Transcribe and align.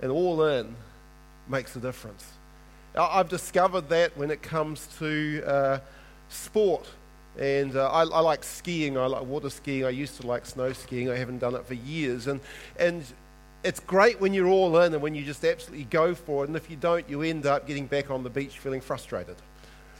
and 0.00 0.10
all 0.10 0.44
in 0.44 0.74
makes 1.48 1.76
a 1.76 1.80
difference. 1.80 2.26
I've 2.96 3.28
discovered 3.28 3.88
that 3.90 4.16
when 4.16 4.30
it 4.30 4.42
comes 4.42 4.88
to 4.98 5.42
uh, 5.46 5.78
sport. 6.28 6.88
And 7.38 7.76
uh, 7.76 7.90
I, 7.90 8.00
I, 8.00 8.20
like 8.20 8.42
skiing. 8.42 8.96
I 8.96 9.06
like 9.06 9.24
water 9.24 9.50
skiing. 9.50 9.84
I 9.84 9.90
used 9.90 10.18
to 10.20 10.26
like 10.26 10.46
snow 10.46 10.72
skiing. 10.72 11.10
I 11.10 11.16
haven't 11.16 11.38
done 11.38 11.54
it 11.54 11.66
for 11.66 11.74
years. 11.74 12.26
And, 12.26 12.40
and 12.78 13.04
it's 13.62 13.80
great 13.80 14.20
when 14.20 14.32
you're 14.32 14.48
all 14.48 14.78
in 14.80 14.94
and 14.94 15.02
when 15.02 15.14
you 15.14 15.24
just 15.24 15.44
absolutely 15.44 15.84
go 15.84 16.14
for 16.14 16.44
it. 16.44 16.48
And 16.48 16.56
if 16.56 16.70
you 16.70 16.76
don't, 16.76 17.08
you 17.10 17.20
end 17.20 17.44
up 17.44 17.66
getting 17.66 17.86
back 17.86 18.10
on 18.10 18.22
the 18.22 18.30
beach 18.30 18.58
feeling 18.58 18.80
frustrated. 18.80 19.36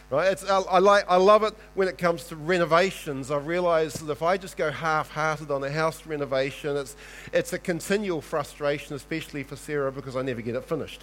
Right? 0.08 0.30
It's, 0.30 0.48
I, 0.48 0.78
like, 0.78 1.04
I 1.08 1.16
love 1.16 1.42
it 1.42 1.54
when 1.74 1.88
it 1.88 1.98
comes 1.98 2.24
to 2.24 2.36
renovations. 2.36 3.32
I've 3.32 3.46
realized 3.46 4.06
that 4.06 4.12
if 4.12 4.22
I 4.22 4.36
just 4.36 4.56
go 4.56 4.70
half 4.70 5.10
hearted 5.10 5.50
on 5.50 5.64
a 5.64 5.70
house 5.70 6.06
renovation, 6.06 6.76
it's, 6.76 6.94
it's 7.32 7.52
a 7.52 7.58
continual 7.58 8.20
frustration, 8.20 8.94
especially 8.94 9.42
for 9.42 9.56
Sarah, 9.56 9.90
because 9.90 10.14
I 10.14 10.22
never 10.22 10.42
get 10.42 10.54
it 10.54 10.64
finished. 10.64 11.02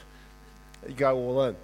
You 0.88 0.94
go 0.94 1.18
all 1.18 1.44
in. 1.44 1.56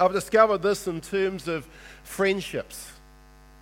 I've 0.00 0.12
discovered 0.12 0.62
this 0.62 0.88
in 0.88 1.00
terms 1.00 1.46
of 1.46 1.68
friendships. 2.02 2.90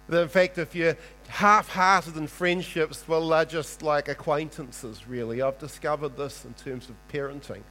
That 0.08 0.22
in 0.22 0.28
fact, 0.28 0.56
if 0.56 0.74
you're 0.74 0.97
half 1.28 1.69
hearted 1.69 2.16
in 2.16 2.27
friendships, 2.27 3.06
well, 3.06 3.28
they're 3.28 3.44
just 3.44 3.83
like 3.83 4.08
acquaintances, 4.08 5.06
really. 5.06 5.42
I've 5.42 5.58
discovered 5.58 6.16
this 6.16 6.47
in 6.47 6.55
terms 6.55 6.88
of 6.88 6.94
parenting. 7.12 7.62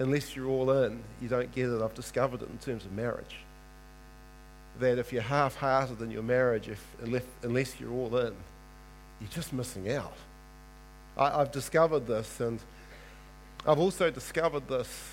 Unless 0.00 0.34
you're 0.34 0.48
all 0.48 0.72
in, 0.82 1.04
you 1.22 1.28
don't 1.28 1.54
get 1.54 1.68
it. 1.68 1.80
I've 1.80 1.94
discovered 1.94 2.42
it 2.42 2.50
in 2.50 2.58
terms 2.58 2.84
of 2.84 2.90
marriage 2.90 3.36
that 4.80 4.98
if 4.98 5.12
you're 5.12 5.22
half 5.22 5.56
hearted 5.56 6.00
in 6.00 6.10
your 6.10 6.22
marriage, 6.22 6.68
if, 6.68 6.84
unless 7.42 7.78
you're 7.78 7.92
all 7.92 8.16
in, 8.16 8.34
you're 9.20 9.30
just 9.30 9.52
missing 9.52 9.90
out. 9.92 10.14
I, 11.16 11.38
have 11.38 11.52
discovered 11.52 12.06
this, 12.06 12.40
and 12.40 12.58
I've 13.66 13.78
also 13.78 14.10
discovered 14.10 14.66
this 14.68 15.12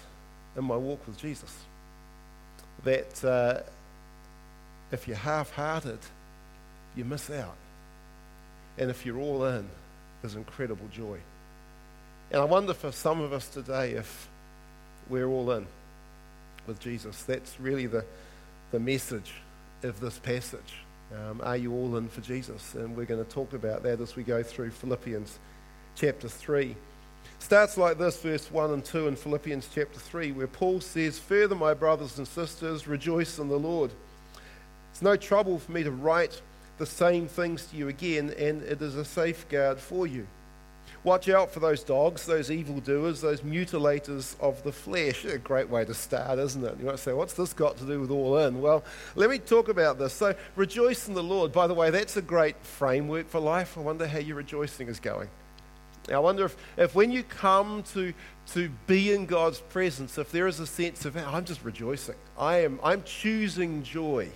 in 0.56 0.64
my 0.64 0.78
walk 0.78 1.06
with 1.06 1.18
Jesus. 1.18 1.54
That 2.84 3.24
uh, 3.24 3.62
if 4.92 5.08
you're 5.08 5.18
half 5.18 5.52
hearted, 5.52 6.00
you 6.96 7.04
miss 7.04 7.30
out. 7.30 7.56
And 8.78 8.90
if 8.90 9.06
you're 9.06 9.20
all 9.20 9.46
in, 9.46 9.68
there's 10.22 10.36
incredible 10.36 10.88
joy. 10.94 11.18
And 12.32 12.42
I 12.42 12.46
wonder 12.46 12.74
for 12.74 12.92
some 12.92 13.22
of 13.22 13.34
us 13.34 13.48
today 13.48 13.92
if 13.92 14.30
we're 15.10 15.28
all 15.28 15.52
in 15.52 15.66
with 16.66 16.80
Jesus. 16.80 17.24
That's 17.24 17.60
really 17.60 17.88
the, 17.88 18.06
the 18.72 18.80
message 18.80 19.34
of 19.84 20.00
this 20.00 20.20
passage. 20.20 20.76
Um, 21.14 21.42
are 21.44 21.58
you 21.58 21.74
all 21.74 21.96
in 21.98 22.10
for 22.10 22.22
Jesus? 22.22 22.74
And 22.76 22.96
we're 22.96 23.06
going 23.06 23.24
to 23.24 23.30
talk 23.30 23.54
about 23.54 23.84
that 23.84 24.02
as 24.02 24.16
we 24.16 24.24
go 24.24 24.44
through 24.44 24.72
Philippians 24.72 25.40
chapter 25.96 26.28
3. 26.28 26.76
Starts 27.40 27.78
like 27.78 27.98
this, 27.98 28.20
verse 28.22 28.52
1 28.52 28.72
and 28.72 28.84
2 28.84 29.08
in 29.08 29.16
Philippians 29.16 29.70
chapter 29.74 30.00
3, 30.00 30.32
where 30.34 30.48
Paul 30.48 30.82
says, 30.82 31.20
Further, 31.20 31.56
my 31.56 31.74
brothers 31.74 32.18
and 32.18 32.28
sisters, 32.28 32.88
rejoice 32.88 33.40
in 33.40 33.48
the 33.48 33.60
Lord. 33.60 33.92
It's 34.92 35.02
no 35.02 35.16
trouble 35.16 35.60
for 35.60 35.72
me 35.72 35.84
to 35.84 35.92
write 35.92 36.42
the 36.78 36.86
same 36.86 37.28
things 37.28 37.66
to 37.68 37.78
you 37.78 37.88
again, 37.88 38.34
and 38.38 38.62
it 38.64 38.82
is 38.82 38.96
a 38.96 39.06
safeguard 39.06 39.80
for 39.80 40.08
you. 40.08 40.28
Watch 41.04 41.30
out 41.30 41.52
for 41.52 41.60
those 41.60 41.84
dogs, 41.84 42.26
those 42.26 42.52
evildoers, 42.52 43.22
those 43.22 43.42
mutilators 43.42 44.36
of 44.40 44.62
the 44.64 44.72
flesh. 44.72 45.26
A 45.26 45.38
great 45.38 45.70
way 45.70 45.86
to 45.86 45.94
start, 45.94 46.40
isn't 46.40 46.64
it? 46.64 46.76
You 46.80 46.88
might 46.88 47.00
say, 47.00 47.14
what's 47.14 47.34
this 47.34 47.54
got 47.54 47.78
to 47.78 47.86
do 47.86 48.02
with 48.02 48.12
all 48.12 48.38
in? 48.40 48.62
Well, 48.62 48.84
let 49.16 49.30
me 49.30 49.38
talk 49.38 49.70
about 49.70 50.00
this. 50.00 50.14
So, 50.14 50.36
rejoice 50.56 51.08
in 51.08 51.14
the 51.14 51.24
Lord. 51.24 51.52
By 51.52 51.68
the 51.68 51.74
way, 51.74 51.90
that's 51.92 52.18
a 52.18 52.22
great 52.22 52.58
framework 52.62 53.30
for 53.30 53.40
life. 53.40 53.78
I 53.78 53.82
wonder 53.82 54.08
how 54.08 54.20
your 54.20 54.36
rejoicing 54.38 54.88
is 54.88 55.00
going. 55.00 55.30
I 56.10 56.20
wonder 56.20 56.46
if, 56.46 56.56
if 56.78 56.96
when 56.96 57.12
you 57.12 57.24
come 57.24 57.84
to, 57.94 58.14
to 58.54 58.70
be 58.88 59.14
in 59.14 59.26
God's 59.26 59.60
presence, 59.60 60.18
if 60.18 60.32
there 60.32 60.48
is 60.48 60.60
a 60.60 60.68
sense 60.68 61.06
of, 61.06 61.18
I'm 61.18 61.46
just 61.46 61.64
rejoicing, 61.64 62.16
I 62.38 62.60
am, 62.60 62.80
I'm 62.84 63.04
choosing 63.04 63.84
joy 63.84 64.30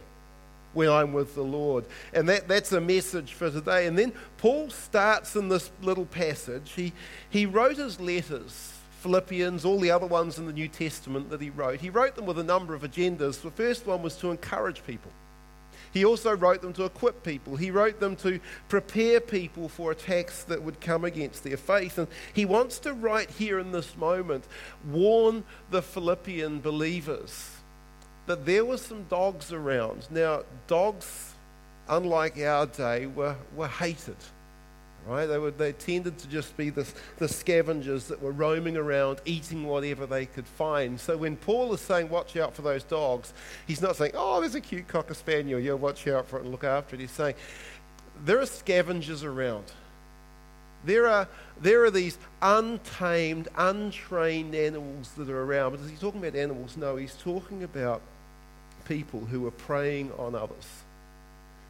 when 0.74 0.90
I'm 0.90 1.14
with 1.14 1.36
the 1.36 1.44
Lord. 1.44 1.86
And 2.14 2.28
that, 2.30 2.48
that's 2.48 2.72
a 2.72 2.82
message 2.82 3.34
for 3.34 3.50
today. 3.50 3.88
And 3.88 3.98
then 3.98 4.14
Paul 4.38 4.70
starts 4.70 5.36
in 5.36 5.50
this 5.50 5.72
little 5.82 6.06
passage. 6.06 6.72
He, 6.76 6.94
he 7.30 7.46
wrote 7.46 7.78
his 7.78 8.00
letters, 8.00 8.74
Philippians, 9.02 9.66
all 9.66 9.80
the 9.80 9.92
other 9.92 10.08
ones 10.08 10.38
in 10.38 10.46
the 10.46 10.54
New 10.54 10.68
Testament 10.68 11.30
that 11.30 11.42
he 11.42 11.50
wrote. 11.50 11.82
He 11.82 11.90
wrote 11.90 12.16
them 12.16 12.26
with 12.26 12.40
a 12.40 12.44
number 12.44 12.74
of 12.74 12.84
agendas. 12.84 13.42
The 13.42 13.52
first 13.52 13.86
one 13.86 14.02
was 14.02 14.16
to 14.18 14.32
encourage 14.32 14.86
people. 14.86 15.12
He 15.94 16.06
also 16.06 16.34
wrote 16.36 16.62
them 16.62 16.72
to 16.74 16.86
equip 16.86 17.22
people. 17.22 17.58
He 17.58 17.70
wrote 17.70 18.00
them 18.00 18.16
to 18.18 18.40
prepare 18.70 19.20
people 19.20 19.68
for 19.68 19.92
attacks 19.92 20.44
that 20.44 20.64
would 20.64 20.80
come 20.80 21.04
against 21.04 21.44
their 21.44 21.58
faith. 21.58 21.98
And 21.98 22.08
he 22.34 22.46
wants 22.46 22.80
to, 22.80 22.94
right 22.94 23.30
here 23.30 23.60
in 23.60 23.74
this 23.74 23.98
moment, 23.98 24.46
warn 24.90 25.44
the 25.70 25.82
Philippian 25.82 26.62
believers 26.62 27.61
that 28.32 28.46
there 28.46 28.64
were 28.64 28.78
some 28.78 29.04
dogs 29.10 29.52
around. 29.52 30.08
Now, 30.10 30.44
dogs, 30.68 31.34
unlike 31.90 32.40
our 32.40 32.66
day, 32.66 33.06
were, 33.06 33.36
were 33.58 33.68
hated. 33.68 34.16
Right? 35.06 35.26
They, 35.26 35.38
were, 35.38 35.52
they 35.52 35.74
tended 35.74 36.18
to 36.20 36.30
just 36.30 36.56
be 36.56 36.70
the, 36.70 36.88
the 37.18 37.28
scavengers 37.28 38.08
that 38.08 38.22
were 38.22 38.32
roaming 38.32 38.78
around 38.78 39.20
eating 39.26 39.68
whatever 39.68 40.06
they 40.06 40.28
could 40.28 40.48
find. 40.48 40.98
So 40.98 41.18
when 41.18 41.36
Paul 41.36 41.74
is 41.74 41.82
saying, 41.82 42.08
watch 42.10 42.38
out 42.38 42.56
for 42.56 42.62
those 42.62 42.84
dogs, 42.84 43.34
he's 43.68 43.82
not 43.82 43.98
saying, 43.98 44.14
oh, 44.16 44.40
there's 44.40 44.56
a 44.56 44.62
cute 44.62 44.88
cocker 44.88 45.14
spaniel, 45.14 45.60
yeah, 45.60 45.74
watch 45.74 46.08
out 46.08 46.26
for 46.28 46.38
it 46.38 46.44
and 46.44 46.52
look 46.52 46.64
after 46.64 46.96
it. 46.96 47.02
He's 47.02 47.12
saying, 47.12 47.36
there 48.24 48.40
are 48.40 48.46
scavengers 48.46 49.26
around. 49.26 49.66
There 50.86 51.08
are, 51.08 51.28
there 51.60 51.84
are 51.84 51.92
these 51.92 52.18
untamed, 52.42 53.50
untrained 53.58 54.56
animals 54.56 55.12
that 55.18 55.30
are 55.30 55.44
around. 55.44 55.72
But 55.72 55.82
is 55.82 55.90
he 55.90 55.98
talking 55.98 56.22
about 56.24 56.40
animals? 56.40 56.78
No, 56.78 56.96
he's 56.96 57.16
talking 57.16 57.64
about 57.64 58.02
people 58.92 59.22
who 59.22 59.40
were 59.40 59.52
preying 59.52 60.12
on 60.20 60.36
others. 60.36 60.68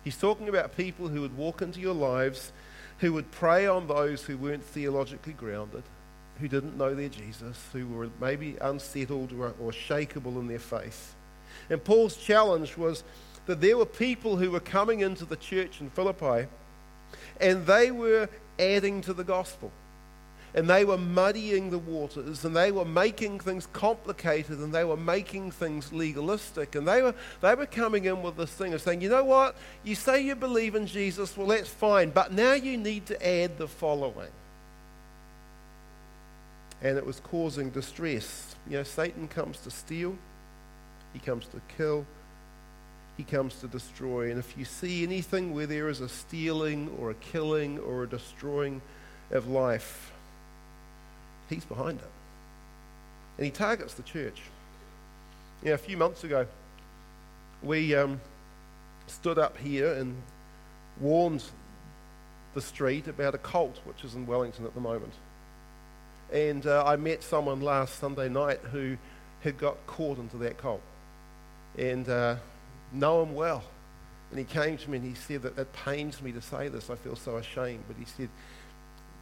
He's 0.03 0.17
talking 0.17 0.49
about 0.49 0.75
people 0.75 1.07
who 1.07 1.21
would 1.21 1.37
walk 1.37 1.61
into 1.61 1.79
your 1.79 1.93
lives, 1.93 2.51
who 2.97 3.13
would 3.13 3.29
prey 3.29 3.67
on 3.67 3.85
those 3.85 4.23
who 4.23 4.37
weren't 4.37 4.63
theologically 4.63 5.33
grounded, 5.33 5.83
who 6.39 6.47
didn't 6.47 6.79
know 6.79 6.95
their 6.95 7.09
Jesus, 7.09 7.63
who 7.73 7.85
were 7.85 8.09
maybe 8.19 8.57
unsettled 8.59 9.33
or, 9.33 9.53
or 9.61 9.69
shakeable 9.69 10.39
in 10.39 10.47
their 10.47 10.57
faith. 10.57 11.13
And 11.69 11.83
Paul's 11.83 12.17
challenge 12.17 12.75
was 12.75 13.03
that 13.45 13.61
there 13.61 13.77
were 13.77 13.85
people 13.85 14.37
who 14.37 14.49
were 14.49 14.59
coming 14.59 15.01
into 15.01 15.25
the 15.25 15.35
church 15.35 15.79
in 15.79 15.91
Philippi 15.91 16.47
and 17.39 17.67
they 17.67 17.91
were 17.91 18.29
adding 18.57 18.99
to 19.01 19.13
the 19.13 19.23
gospel 19.23 19.71
and 20.53 20.69
they 20.69 20.83
were 20.83 20.97
muddying 20.97 21.69
the 21.69 21.79
waters 21.79 22.43
and 22.43 22.55
they 22.55 22.71
were 22.71 22.85
making 22.85 23.39
things 23.39 23.67
complicated 23.71 24.59
and 24.59 24.73
they 24.73 24.83
were 24.83 24.97
making 24.97 25.51
things 25.51 25.93
legalistic. 25.93 26.75
And 26.75 26.87
they 26.87 27.01
were 27.01 27.15
they 27.39 27.55
were 27.55 27.65
coming 27.65 28.05
in 28.05 28.21
with 28.21 28.35
this 28.35 28.51
thing 28.51 28.73
of 28.73 28.81
saying 28.81 29.01
you 29.01 29.09
know 29.09 29.23
what? 29.23 29.55
You 29.83 29.95
say 29.95 30.21
you 30.21 30.35
believe 30.35 30.75
in 30.75 30.87
jesus 30.87 31.37
well 31.37 31.47
that's 31.47 31.69
fine 31.69 32.09
but 32.09 32.33
now 32.33 32.53
you 32.53 32.77
need 32.77 33.05
to 33.07 33.27
add 33.27 33.57
the 33.57 33.67
following. 33.67 34.31
And 36.83 36.97
it 36.97 37.05
was 37.05 37.19
causing 37.19 37.69
distress. 37.69 38.55
You 38.69 38.77
know 38.77 38.83
satan 38.83 39.27
comes 39.27 39.59
to 39.59 39.71
steal 39.71 40.17
he 41.13 41.19
comes 41.19 41.45
to 41.47 41.61
kill 41.77 42.05
he 43.15 43.23
comes 43.23 43.55
to 43.55 43.67
destroy. 43.67 44.31
And 44.31 44.39
if 44.39 44.57
you 44.57 44.65
see 44.65 45.03
anything 45.03 45.53
where 45.53 45.67
there 45.67 45.89
is 45.89 46.01
a 46.01 46.09
stealing 46.09 46.89
or 46.99 47.11
a 47.11 47.15
killing 47.15 47.77
or 47.79 48.03
a 48.03 48.07
destroying 48.07 48.81
of 49.31 49.47
life 49.47 50.10
He's 51.51 51.65
behind 51.65 51.99
it. 51.99 52.07
And 53.37 53.45
he 53.45 53.51
targets 53.51 53.93
the 53.93 54.03
church. 54.03 54.41
Yeah, 55.61 55.73
a 55.73 55.77
few 55.77 55.97
months 55.97 56.23
ago, 56.23 56.47
we 57.61 57.93
um, 57.93 58.21
stood 59.07 59.37
up 59.37 59.57
here 59.57 59.93
and 59.93 60.15
warned 60.99 61.43
the 62.53 62.61
street 62.61 63.07
about 63.07 63.35
a 63.35 63.37
cult 63.37 63.79
which 63.83 64.03
is 64.05 64.15
in 64.15 64.25
Wellington 64.25 64.65
at 64.65 64.73
the 64.73 64.79
moment. 64.79 65.13
And 66.31 66.65
uh, 66.65 66.85
I 66.85 66.95
met 66.95 67.21
someone 67.21 67.59
last 67.59 67.99
Sunday 67.99 68.29
night 68.29 68.59
who 68.71 68.97
had 69.41 69.57
got 69.57 69.75
caught 69.87 70.19
into 70.19 70.37
that 70.37 70.57
cult. 70.57 70.81
And 71.77 72.07
uh, 72.07 72.37
know 72.93 73.23
him 73.23 73.35
well. 73.35 73.63
And 74.29 74.39
he 74.39 74.45
came 74.45 74.77
to 74.77 74.89
me 74.89 74.99
and 74.99 75.05
he 75.05 75.15
said 75.15 75.41
that 75.41 75.57
it 75.57 75.73
pains 75.73 76.21
me 76.21 76.31
to 76.31 76.41
say 76.41 76.69
this. 76.69 76.89
I 76.89 76.95
feel 76.95 77.17
so 77.17 77.35
ashamed. 77.35 77.83
But 77.89 77.97
he 77.97 78.05
said, 78.05 78.29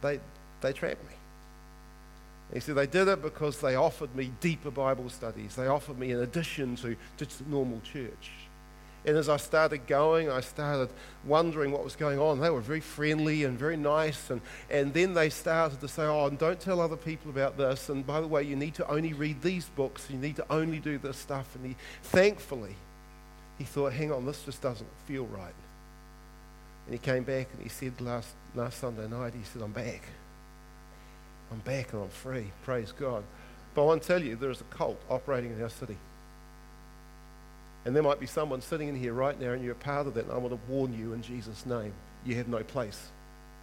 they, 0.00 0.20
they 0.60 0.72
trapped 0.72 1.02
me. 1.08 1.16
He 2.52 2.60
said 2.60 2.74
they 2.74 2.86
did 2.86 3.06
it 3.06 3.22
because 3.22 3.60
they 3.60 3.76
offered 3.76 4.14
me 4.16 4.32
deeper 4.40 4.70
Bible 4.70 5.08
studies. 5.08 5.54
They 5.54 5.68
offered 5.68 5.98
me 5.98 6.10
an 6.10 6.20
addition 6.20 6.76
to 6.76 6.96
just 7.16 7.46
normal 7.46 7.80
church. 7.80 8.32
And 9.06 9.16
as 9.16 9.28
I 9.30 9.38
started 9.38 9.86
going, 9.86 10.30
I 10.30 10.40
started 10.40 10.90
wondering 11.24 11.72
what 11.72 11.82
was 11.82 11.96
going 11.96 12.18
on. 12.18 12.38
They 12.38 12.50
were 12.50 12.60
very 12.60 12.80
friendly 12.80 13.44
and 13.44 13.58
very 13.58 13.76
nice. 13.76 14.28
And, 14.28 14.42
and 14.68 14.92
then 14.92 15.14
they 15.14 15.30
started 15.30 15.80
to 15.80 15.88
say, 15.88 16.02
Oh, 16.02 16.26
and 16.26 16.38
don't 16.38 16.60
tell 16.60 16.80
other 16.80 16.96
people 16.96 17.30
about 17.30 17.56
this. 17.56 17.88
And 17.88 18.06
by 18.06 18.20
the 18.20 18.26
way, 18.26 18.42
you 18.42 18.56
need 18.56 18.74
to 18.74 18.86
only 18.90 19.14
read 19.14 19.40
these 19.40 19.66
books. 19.70 20.06
You 20.10 20.18
need 20.18 20.36
to 20.36 20.44
only 20.50 20.80
do 20.80 20.98
this 20.98 21.16
stuff. 21.16 21.54
And 21.54 21.64
he, 21.64 21.76
thankfully, 22.02 22.76
he 23.56 23.64
thought, 23.64 23.94
Hang 23.94 24.12
on, 24.12 24.26
this 24.26 24.44
just 24.44 24.60
doesn't 24.60 24.90
feel 25.06 25.24
right. 25.26 25.54
And 26.86 26.92
he 26.92 26.98
came 26.98 27.22
back 27.22 27.48
and 27.54 27.62
he 27.62 27.70
said 27.70 27.98
last, 28.02 28.28
last 28.54 28.80
Sunday 28.80 29.08
night, 29.08 29.32
He 29.32 29.44
said, 29.44 29.62
I'm 29.62 29.72
back. 29.72 30.02
I'm 31.50 31.58
back 31.60 31.92
and 31.92 32.02
I'm 32.02 32.08
free. 32.08 32.52
Praise 32.64 32.92
God. 32.92 33.24
But 33.74 33.82
I 33.82 33.84
want 33.86 34.02
to 34.02 34.08
tell 34.08 34.22
you, 34.22 34.36
there 34.36 34.50
is 34.50 34.60
a 34.60 34.64
cult 34.64 35.00
operating 35.08 35.52
in 35.52 35.62
our 35.62 35.70
city. 35.70 35.96
And 37.84 37.96
there 37.96 38.02
might 38.02 38.20
be 38.20 38.26
someone 38.26 38.60
sitting 38.60 38.88
in 38.88 38.96
here 38.96 39.12
right 39.12 39.38
now 39.40 39.52
and 39.52 39.62
you're 39.62 39.72
a 39.72 39.76
part 39.76 40.06
of 40.06 40.14
that. 40.14 40.24
And 40.24 40.32
I 40.32 40.36
want 40.36 40.52
to 40.52 40.72
warn 40.72 40.92
you 40.92 41.12
in 41.12 41.22
Jesus' 41.22 41.64
name 41.66 41.92
you 42.24 42.34
have 42.36 42.48
no 42.48 42.62
place 42.62 43.08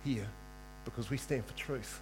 here 0.04 0.28
because 0.86 1.10
we 1.10 1.18
stand 1.18 1.46
for 1.46 1.54
truth. 1.56 2.02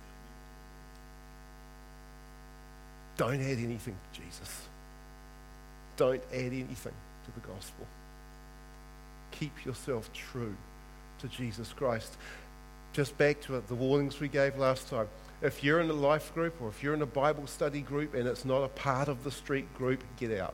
Don't 3.17 3.41
add 3.41 3.57
anything 3.57 3.95
to 4.13 4.21
Jesus. 4.21 4.61
Don't 5.97 6.21
add 6.33 6.53
anything 6.53 6.75
to 6.75 7.31
the 7.33 7.47
gospel. 7.47 7.85
Keep 9.31 9.65
yourself 9.65 10.11
true 10.13 10.55
to 11.19 11.27
Jesus 11.27 11.73
Christ. 11.73 12.17
Just 12.93 13.17
back 13.17 13.41
to 13.41 13.61
the 13.67 13.75
warnings 13.75 14.19
we 14.19 14.27
gave 14.27 14.57
last 14.57 14.89
time. 14.89 15.07
If 15.41 15.63
you're 15.63 15.79
in 15.81 15.89
a 15.89 15.93
life 15.93 16.33
group 16.33 16.61
or 16.61 16.69
if 16.69 16.81
you're 16.81 16.93
in 16.93 17.01
a 17.01 17.07
Bible 17.07 17.47
study 17.47 17.81
group 17.81 18.13
and 18.13 18.27
it's 18.27 18.45
not 18.45 18.63
a 18.63 18.69
part 18.69 19.07
of 19.07 19.23
the 19.23 19.31
street 19.31 19.71
group, 19.75 20.03
get 20.17 20.37
out. 20.39 20.53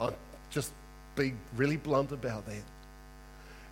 I'll 0.00 0.14
just 0.50 0.72
be 1.16 1.34
really 1.56 1.76
blunt 1.76 2.12
about 2.12 2.46
that. 2.46 2.62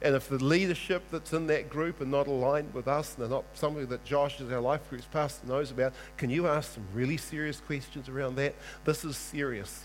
And 0.03 0.15
if 0.15 0.29
the 0.29 0.43
leadership 0.43 1.05
that's 1.11 1.33
in 1.33 1.47
that 1.47 1.71
group 1.71 2.01
are 2.01 2.07
not 2.07 2.27
aligned 2.27 2.75
with 2.75 2.87
us 2.87 3.15
and 3.15 3.23
they're 3.23 3.31
not 3.31 3.45
something 3.55 3.87
that 3.87 4.05
Josh, 4.05 4.41
as 4.41 4.53
our 4.53 4.61
life 4.61 4.89
group's 4.91 5.07
pastor, 5.07 5.47
knows 5.47 5.71
about, 5.71 5.95
can 6.17 6.29
you 6.29 6.47
ask 6.47 6.75
some 6.75 6.85
really 6.93 7.17
serious 7.17 7.61
questions 7.61 8.09
around 8.09 8.37
that? 8.37 8.55
This 8.85 9.05
is 9.05 9.17
serious 9.17 9.85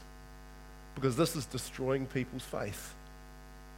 because 0.96 1.16
this 1.16 1.36
is 1.36 1.46
destroying 1.46 2.06
people's 2.08 2.44
faith. 2.44 2.94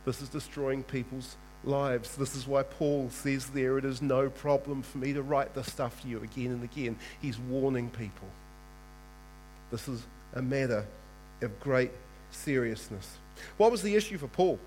This 0.05 0.21
is 0.21 0.29
destroying 0.29 0.83
people's 0.83 1.37
lives. 1.63 2.15
This 2.15 2.35
is 2.35 2.47
why 2.47 2.63
Paul 2.63 3.09
says 3.09 3.47
there, 3.47 3.77
it 3.77 3.85
is 3.85 4.01
no 4.01 4.29
problem 4.29 4.81
for 4.81 4.97
me 4.97 5.13
to 5.13 5.21
write 5.21 5.53
this 5.53 5.71
stuff 5.71 6.01
to 6.01 6.07
you 6.07 6.21
again 6.23 6.51
and 6.51 6.63
again. 6.63 6.97
He's 7.21 7.37
warning 7.37 7.89
people. 7.89 8.27
This 9.71 9.87
is 9.87 10.03
a 10.33 10.41
matter 10.41 10.85
of 11.41 11.59
great 11.59 11.91
seriousness. 12.31 13.17
What 13.57 13.71
was 13.71 13.81
the 13.81 13.95
issue 13.95 14.17
for 14.17 14.27
Paul? 14.27 14.59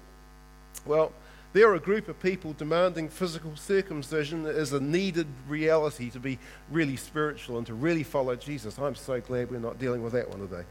Well, 0.84 1.12
there 1.52 1.68
are 1.70 1.74
a 1.74 1.80
group 1.80 2.08
of 2.08 2.20
people 2.20 2.52
demanding 2.52 3.08
physical 3.08 3.56
circumcision 3.56 4.44
as 4.44 4.72
a 4.72 4.80
needed 4.80 5.26
reality 5.48 6.10
to 6.10 6.20
be 6.20 6.38
really 6.70 6.96
spiritual 6.96 7.56
and 7.56 7.66
to 7.66 7.74
really 7.74 8.02
follow 8.02 8.36
Jesus. 8.36 8.78
I'm 8.78 8.94
so 8.94 9.20
glad 9.20 9.50
we're 9.50 9.58
not 9.58 9.78
dealing 9.78 10.02
with 10.02 10.12
that 10.12 10.28
one 10.28 10.46
today. 10.46 10.64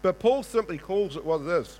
But 0.00 0.18
Paul 0.18 0.42
simply 0.42 0.78
calls 0.78 1.16
it 1.16 1.24
what 1.24 1.42
it 1.42 1.48
is. 1.48 1.78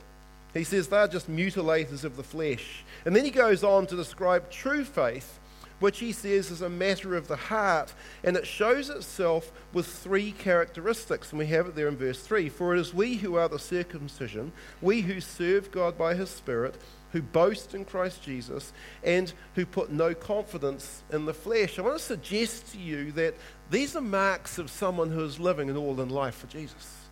He 0.55 0.65
says 0.65 0.89
they're 0.89 1.09
just 1.09 1.31
mutilators 1.31 2.05
of 2.05 2.17
the 2.17 2.23
flesh. 2.23 2.85
And 3.05 3.15
then 3.15 3.25
he 3.25 3.31
goes 3.31 3.63
on 3.63 3.87
to 3.89 3.97
describe 3.97 4.51
true 4.51 4.85
faith 4.85 5.41
which 5.81 5.99
he 5.99 6.13
says 6.13 6.51
is 6.51 6.63
a 6.63 6.69
matter 6.69 7.15
of 7.15 7.29
the 7.29 7.37
heart, 7.37 7.93
and 8.23 8.37
it 8.37 8.47
shows 8.47 8.89
itself 8.89 9.53
with 9.73 9.87
three 9.87 10.33
characteristics, 10.33 11.31
and 11.31 11.39
we 11.39 11.47
have 11.47 11.67
it 11.67 11.75
there 11.75 11.89
in 11.89 11.97
verse 11.97 12.21
3 12.21 12.49
For 12.49 12.75
it 12.75 12.81
is 12.81 12.95
we 12.95 13.17
who 13.17 13.35
are 13.35 13.49
the 13.49 13.59
circumcision, 13.59 14.53
we 14.81 15.03
who 15.03 15.21
serve 15.21 15.71
God 15.71 15.99
by 15.99 16.15
his 16.15 16.31
Spirit, 16.31 16.77
who 17.13 17.21
boast 17.21 17.75
in 17.75 17.85
Christ 17.85 18.23
Jesus, 18.23 18.73
and 19.03 19.33
who 19.57 19.67
put 19.67 19.91
no 19.91 20.15
confidence 20.15 21.03
in 21.13 21.27
the 21.27 21.35
flesh. 21.35 21.79
I 21.79 21.83
want 21.83 21.99
to 21.99 22.03
suggest 22.03 22.73
to 22.73 22.79
you 22.79 23.13
that 23.13 23.35
these 23.71 23.95
are 23.95 24.01
marks 24.01 24.59
of 24.59 24.71
someone 24.71 25.11
who 25.11 25.25
is 25.25 25.39
living 25.39 25.71
an 25.71 25.77
all 25.77 26.01
in 26.01 26.09
life 26.09 26.37
for 26.37 26.47
Jesus. 26.47 27.04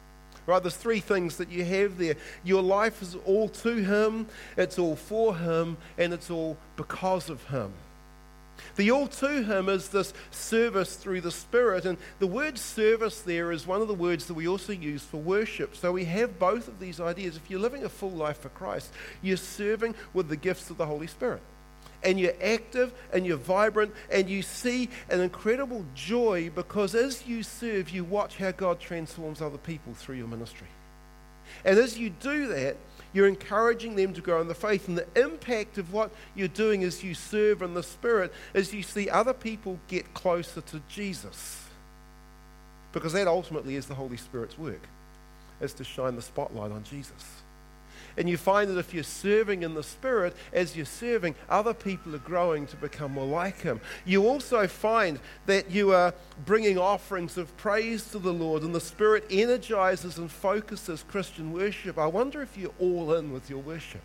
Right, 0.47 0.62
there's 0.62 0.77
three 0.77 1.00
things 1.00 1.37
that 1.37 1.50
you 1.50 1.65
have 1.65 1.99
there. 1.99 2.17
Your 2.43 2.62
life 2.62 3.00
is 3.00 3.15
all 3.25 3.49
to 3.49 3.77
Him, 3.77 4.27
it's 4.56 4.79
all 4.79 4.97
for 4.97 5.37
Him, 5.37 5.77
and 5.97 6.12
it's 6.12 6.31
all 6.31 6.56
because 6.77 7.31
of 7.31 7.44
Him. 7.49 7.73
The 8.77 8.91
all 8.91 9.06
to 9.06 9.43
him 9.43 9.69
is 9.69 9.89
this 9.89 10.15
service 10.31 10.97
through 10.97 11.21
the 11.21 11.31
Spirit. 11.31 11.85
And 11.85 11.99
the 12.19 12.27
word 12.27 12.59
service 12.59 13.21
there 13.21 13.53
is 13.53 13.67
one 13.67 13.83
of 13.83 13.89
the 13.89 13.94
words 13.94 14.27
that 14.27 14.35
we 14.35 14.49
also 14.49 14.73
use 14.73 15.03
for 15.03 15.19
worship. 15.19 15.77
So 15.77 15.93
we 15.93 16.05
have 16.06 16.39
both 16.39 16.69
of 16.69 16.79
these 16.79 17.00
ideas. 17.00 17.37
If 17.37 17.50
you're 17.50 17.61
living 17.61 17.85
a 17.85 17.89
full 17.89 18.11
life 18.11 18.39
for 18.39 18.49
Christ, 18.50 18.93
you're 19.21 19.37
serving 19.37 19.94
with 20.15 20.29
the 20.29 20.37
gifts 20.37 20.71
of 20.71 20.79
the 20.79 20.87
Holy 20.87 21.06
Spirit. 21.06 21.43
And 22.04 22.19
you're 22.19 22.34
active 22.43 22.93
and 23.12 23.25
you're 23.25 23.37
vibrant 23.37 23.94
and 24.10 24.28
you 24.28 24.43
see 24.43 24.88
an 25.08 25.20
incredible 25.20 25.84
joy 25.94 26.50
because 26.54 26.94
as 26.94 27.26
you 27.26 27.43
serve, 27.43 27.90
you 27.90 28.02
watch 28.04 28.37
how 28.37 28.50
God 28.50 28.81
transforms 28.81 29.40
other 29.40 29.58
people 29.58 29.94
through 29.94 30.16
your 30.16 30.26
ministry. 30.26 30.66
And 31.64 31.78
as 31.78 31.99
you 31.99 32.10
do 32.10 32.49
that, 32.49 32.76
you're 33.12 33.28
encouraging 33.28 33.94
them 33.94 34.14
to 34.14 34.20
grow 34.20 34.40
in 34.40 34.49
the 34.49 34.54
faith. 34.54 34.88
And 34.88 34.96
the 34.96 35.06
impact 35.20 35.78
of 35.78 35.93
what 35.93 36.10
you're 36.34 36.49
doing 36.49 36.82
as 36.82 37.04
you 37.04 37.14
serve 37.14 37.62
in 37.62 37.75
the 37.75 37.82
Spirit 37.82 38.32
is 38.55 38.72
you 38.72 38.82
see 38.82 39.10
other 39.10 39.34
people 39.34 39.78
get 39.88 40.14
closer 40.14 40.60
to 40.62 40.81
Jesus. 40.88 41.66
Because 42.93 43.12
that 43.12 43.28
ultimately 43.28 43.76
is 43.76 43.87
the 43.87 43.94
Holy 43.94 44.16
Spirit's 44.16 44.58
work, 44.58 44.87
is 45.60 45.72
to 45.75 45.84
shine 45.84 46.16
the 46.16 46.22
spotlight 46.22 46.72
on 46.72 46.84
Jesus. 46.84 47.42
And 48.17 48.29
you 48.29 48.37
find 48.37 48.70
that 48.70 48.79
if 48.79 48.93
you're 48.93 49.03
serving 49.03 49.62
in 49.62 49.75
the 49.75 49.82
Spirit, 49.82 50.37
as 50.53 50.76
you're 50.76 50.85
serving, 50.85 51.35
other 51.49 51.75
people 51.75 52.14
are 52.14 52.19
growing 52.19 52.67
to 52.69 52.76
become 52.76 53.12
more 53.12 53.26
like 53.26 53.61
Him. 53.61 53.81
You 54.05 54.29
also 54.29 54.67
find 54.67 55.19
that 55.47 55.70
you 55.70 55.93
are 55.93 56.14
bringing 56.44 56.79
offerings 56.79 57.38
of 57.38 57.56
praise 57.56 58.11
to 58.11 58.19
the 58.19 58.32
Lord, 58.32 58.62
and 58.62 58.75
the 58.75 58.81
Spirit 58.81 59.25
energizes 59.31 60.19
and 60.19 60.31
focuses 60.31 61.05
Christian 61.09 61.53
worship. 61.53 61.99
I 61.99 62.06
wonder 62.06 62.43
if 62.43 62.56
you're 62.56 62.75
all 62.79 63.14
in 63.14 63.32
with 63.32 63.49
your 63.49 63.61
worship. 63.61 64.03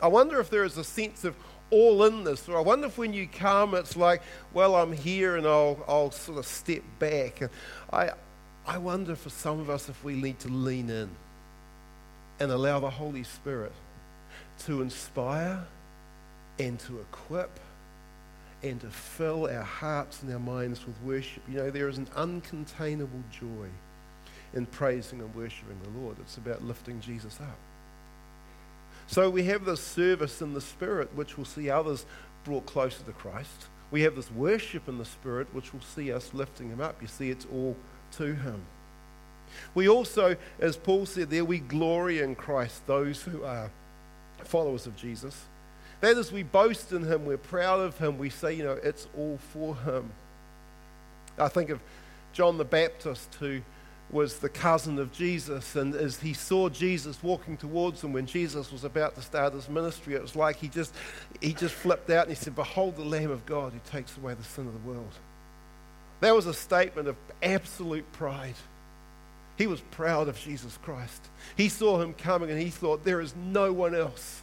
I 0.00 0.08
wonder 0.08 0.38
if 0.40 0.50
there 0.50 0.64
is 0.64 0.76
a 0.76 0.84
sense 0.84 1.24
of 1.24 1.34
all 1.70 2.04
in 2.04 2.24
this. 2.24 2.48
Or 2.48 2.56
I 2.56 2.60
wonder 2.60 2.86
if 2.86 2.98
when 2.98 3.12
you 3.12 3.26
come, 3.26 3.74
it's 3.74 3.96
like, 3.96 4.22
well, 4.52 4.76
I'm 4.76 4.92
here 4.92 5.36
and 5.36 5.46
I'll, 5.46 5.82
I'll 5.88 6.10
sort 6.10 6.38
of 6.38 6.46
step 6.46 6.82
back. 6.98 7.40
And 7.40 7.50
I, 7.92 8.10
I 8.66 8.78
wonder 8.78 9.16
for 9.16 9.30
some 9.30 9.60
of 9.60 9.70
us 9.70 9.88
if 9.88 10.02
we 10.04 10.14
need 10.14 10.38
to 10.40 10.48
lean 10.48 10.90
in 10.90 11.10
and 12.40 12.50
allow 12.50 12.80
the 12.80 12.90
Holy 12.90 13.24
Spirit 13.24 13.72
to 14.60 14.82
inspire 14.82 15.64
and 16.58 16.78
to 16.80 17.00
equip 17.00 17.58
and 18.62 18.80
to 18.80 18.88
fill 18.88 19.46
our 19.46 19.62
hearts 19.62 20.22
and 20.22 20.32
our 20.32 20.38
minds 20.38 20.84
with 20.84 20.96
worship. 21.02 21.42
You 21.48 21.58
know, 21.58 21.70
there 21.70 21.88
is 21.88 21.98
an 21.98 22.06
uncontainable 22.16 23.22
joy 23.30 23.68
in 24.54 24.66
praising 24.66 25.20
and 25.20 25.34
worshiping 25.34 25.78
the 25.82 26.00
Lord. 26.00 26.16
It's 26.20 26.36
about 26.36 26.64
lifting 26.64 27.00
Jesus 27.00 27.38
up. 27.40 27.56
So 29.06 29.30
we 29.30 29.44
have 29.44 29.64
this 29.64 29.80
service 29.80 30.42
in 30.42 30.52
the 30.54 30.60
Spirit, 30.60 31.14
which 31.14 31.38
will 31.38 31.44
see 31.44 31.70
others 31.70 32.04
brought 32.44 32.66
closer 32.66 33.02
to 33.04 33.12
Christ. 33.12 33.68
We 33.90 34.02
have 34.02 34.16
this 34.16 34.30
worship 34.30 34.88
in 34.88 34.98
the 34.98 35.04
Spirit, 35.04 35.48
which 35.52 35.72
will 35.72 35.80
see 35.80 36.12
us 36.12 36.34
lifting 36.34 36.68
Him 36.68 36.80
up. 36.80 37.00
You 37.00 37.08
see, 37.08 37.30
it's 37.30 37.46
all 37.50 37.76
to 38.12 38.34
Him. 38.34 38.62
We 39.74 39.88
also, 39.88 40.36
as 40.60 40.76
Paul 40.76 41.06
said 41.06 41.30
there, 41.30 41.44
we 41.44 41.58
glory 41.58 42.20
in 42.20 42.34
Christ, 42.34 42.86
those 42.86 43.22
who 43.22 43.44
are 43.44 43.70
followers 44.44 44.86
of 44.86 44.96
Jesus. 44.96 45.44
That 46.00 46.16
is, 46.16 46.30
we 46.30 46.42
boast 46.42 46.92
in 46.92 47.04
Him, 47.04 47.24
we're 47.24 47.36
proud 47.36 47.80
of 47.80 47.98
Him, 47.98 48.18
we 48.18 48.30
say, 48.30 48.54
you 48.54 48.64
know, 48.64 48.78
it's 48.82 49.08
all 49.16 49.38
for 49.52 49.74
Him. 49.76 50.10
I 51.38 51.48
think 51.48 51.70
of 51.70 51.80
John 52.32 52.58
the 52.58 52.64
Baptist, 52.64 53.34
who 53.40 53.60
was 54.10 54.38
the 54.38 54.48
cousin 54.48 54.98
of 54.98 55.12
Jesus, 55.12 55.76
and 55.76 55.94
as 55.94 56.20
he 56.20 56.32
saw 56.32 56.68
Jesus 56.68 57.22
walking 57.22 57.56
towards 57.56 58.02
him 58.02 58.12
when 58.12 58.26
Jesus 58.26 58.72
was 58.72 58.84
about 58.84 59.14
to 59.16 59.22
start 59.22 59.52
his 59.52 59.68
ministry, 59.68 60.14
it 60.14 60.22
was 60.22 60.34
like 60.34 60.56
he 60.56 60.68
just, 60.68 60.94
he 61.42 61.52
just 61.52 61.74
flipped 61.74 62.08
out 62.08 62.26
and 62.26 62.36
he 62.36 62.42
said, 62.42 62.54
Behold 62.54 62.96
the 62.96 63.04
Lamb 63.04 63.30
of 63.30 63.44
God 63.44 63.72
who 63.72 63.80
takes 63.90 64.16
away 64.16 64.34
the 64.34 64.44
sin 64.44 64.66
of 64.66 64.72
the 64.72 64.90
world. 64.90 65.12
That 66.20 66.34
was 66.34 66.46
a 66.46 66.54
statement 66.54 67.08
of 67.08 67.16
absolute 67.42 68.10
pride. 68.12 68.54
He 69.58 69.66
was 69.66 69.80
proud 69.90 70.28
of 70.28 70.38
Jesus 70.38 70.78
Christ. 70.82 71.20
He 71.56 71.68
saw 71.68 72.00
him 72.00 72.14
coming 72.14 72.48
and 72.48 72.60
he 72.60 72.70
thought, 72.70 73.04
there 73.04 73.20
is 73.20 73.34
no 73.34 73.72
one 73.72 73.92
else. 73.92 74.40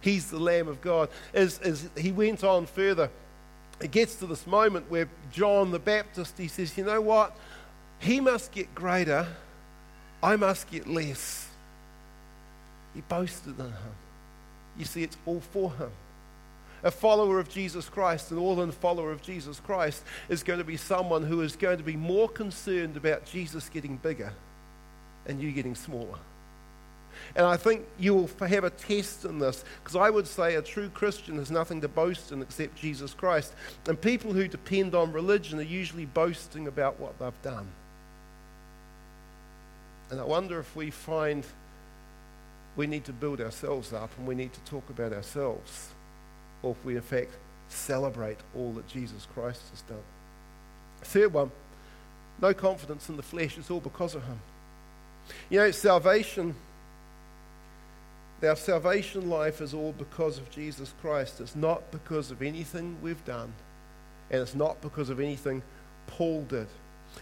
He's 0.00 0.30
the 0.30 0.38
Lamb 0.38 0.66
of 0.66 0.80
God. 0.80 1.08
As, 1.32 1.60
as 1.60 1.88
he 1.96 2.10
went 2.10 2.42
on 2.42 2.66
further, 2.66 3.08
it 3.80 3.92
gets 3.92 4.16
to 4.16 4.26
this 4.26 4.48
moment 4.48 4.90
where 4.90 5.08
John 5.32 5.70
the 5.70 5.78
Baptist, 5.78 6.36
he 6.36 6.48
says, 6.48 6.76
you 6.76 6.84
know 6.84 7.00
what? 7.00 7.36
He 8.00 8.18
must 8.18 8.50
get 8.50 8.74
greater. 8.74 9.28
I 10.20 10.34
must 10.34 10.68
get 10.68 10.88
less. 10.88 11.46
He 12.96 13.00
boasted 13.02 13.60
in 13.60 13.66
him. 13.66 13.94
You 14.76 14.86
see, 14.86 15.04
it's 15.04 15.16
all 15.24 15.40
for 15.40 15.70
him. 15.70 15.90
A 16.82 16.90
follower 16.90 17.38
of 17.38 17.48
Jesus 17.48 17.88
Christ, 17.88 18.32
an 18.32 18.38
all 18.38 18.60
in 18.60 18.72
follower 18.72 19.12
of 19.12 19.22
Jesus 19.22 19.60
Christ, 19.60 20.02
is 20.28 20.42
going 20.42 20.58
to 20.58 20.64
be 20.64 20.76
someone 20.76 21.22
who 21.22 21.42
is 21.42 21.54
going 21.54 21.78
to 21.78 21.84
be 21.84 21.96
more 21.96 22.28
concerned 22.28 22.96
about 22.96 23.24
Jesus 23.24 23.68
getting 23.68 23.96
bigger 23.96 24.32
and 25.28 25.40
you 25.40 25.52
getting 25.52 25.74
smaller. 25.74 26.18
And 27.36 27.44
I 27.44 27.56
think 27.56 27.86
you 27.98 28.14
will 28.14 28.30
have 28.46 28.64
a 28.64 28.70
test 28.70 29.24
in 29.24 29.38
this 29.38 29.64
because 29.82 29.96
I 29.96 30.08
would 30.08 30.26
say 30.26 30.54
a 30.54 30.62
true 30.62 30.88
Christian 30.88 31.36
has 31.36 31.50
nothing 31.50 31.80
to 31.82 31.88
boast 31.88 32.32
in 32.32 32.42
except 32.42 32.76
Jesus 32.76 33.12
Christ. 33.12 33.52
And 33.86 34.00
people 34.00 34.32
who 34.32 34.48
depend 34.48 34.94
on 34.94 35.12
religion 35.12 35.58
are 35.58 35.62
usually 35.62 36.06
boasting 36.06 36.66
about 36.66 36.98
what 36.98 37.18
they've 37.18 37.42
done. 37.42 37.68
And 40.10 40.20
I 40.20 40.24
wonder 40.24 40.58
if 40.58 40.74
we 40.74 40.90
find 40.90 41.44
we 42.76 42.86
need 42.86 43.04
to 43.04 43.12
build 43.12 43.40
ourselves 43.40 43.92
up 43.92 44.10
and 44.16 44.26
we 44.26 44.34
need 44.34 44.52
to 44.54 44.60
talk 44.60 44.88
about 44.88 45.12
ourselves, 45.12 45.88
or 46.62 46.72
if 46.72 46.84
we 46.84 46.96
in 46.96 47.02
fact 47.02 47.32
celebrate 47.68 48.38
all 48.56 48.72
that 48.72 48.88
Jesus 48.88 49.26
Christ 49.34 49.62
has 49.70 49.82
done. 49.82 49.98
Third 51.02 51.32
one 51.34 51.50
no 52.40 52.54
confidence 52.54 53.08
in 53.08 53.16
the 53.16 53.22
flesh. 53.22 53.58
It's 53.58 53.70
all 53.70 53.80
because 53.80 54.14
of 54.14 54.24
Him. 54.24 54.38
You 55.50 55.58
know, 55.60 55.70
salvation, 55.70 56.54
our 58.42 58.56
salvation 58.56 59.28
life 59.28 59.60
is 59.60 59.74
all 59.74 59.92
because 59.92 60.38
of 60.38 60.50
Jesus 60.50 60.92
Christ. 61.00 61.40
It's 61.40 61.56
not 61.56 61.90
because 61.90 62.30
of 62.30 62.42
anything 62.42 62.96
we've 63.02 63.24
done, 63.24 63.52
and 64.30 64.42
it's 64.42 64.54
not 64.54 64.80
because 64.80 65.10
of 65.10 65.20
anything 65.20 65.62
Paul 66.06 66.42
did. 66.42 66.68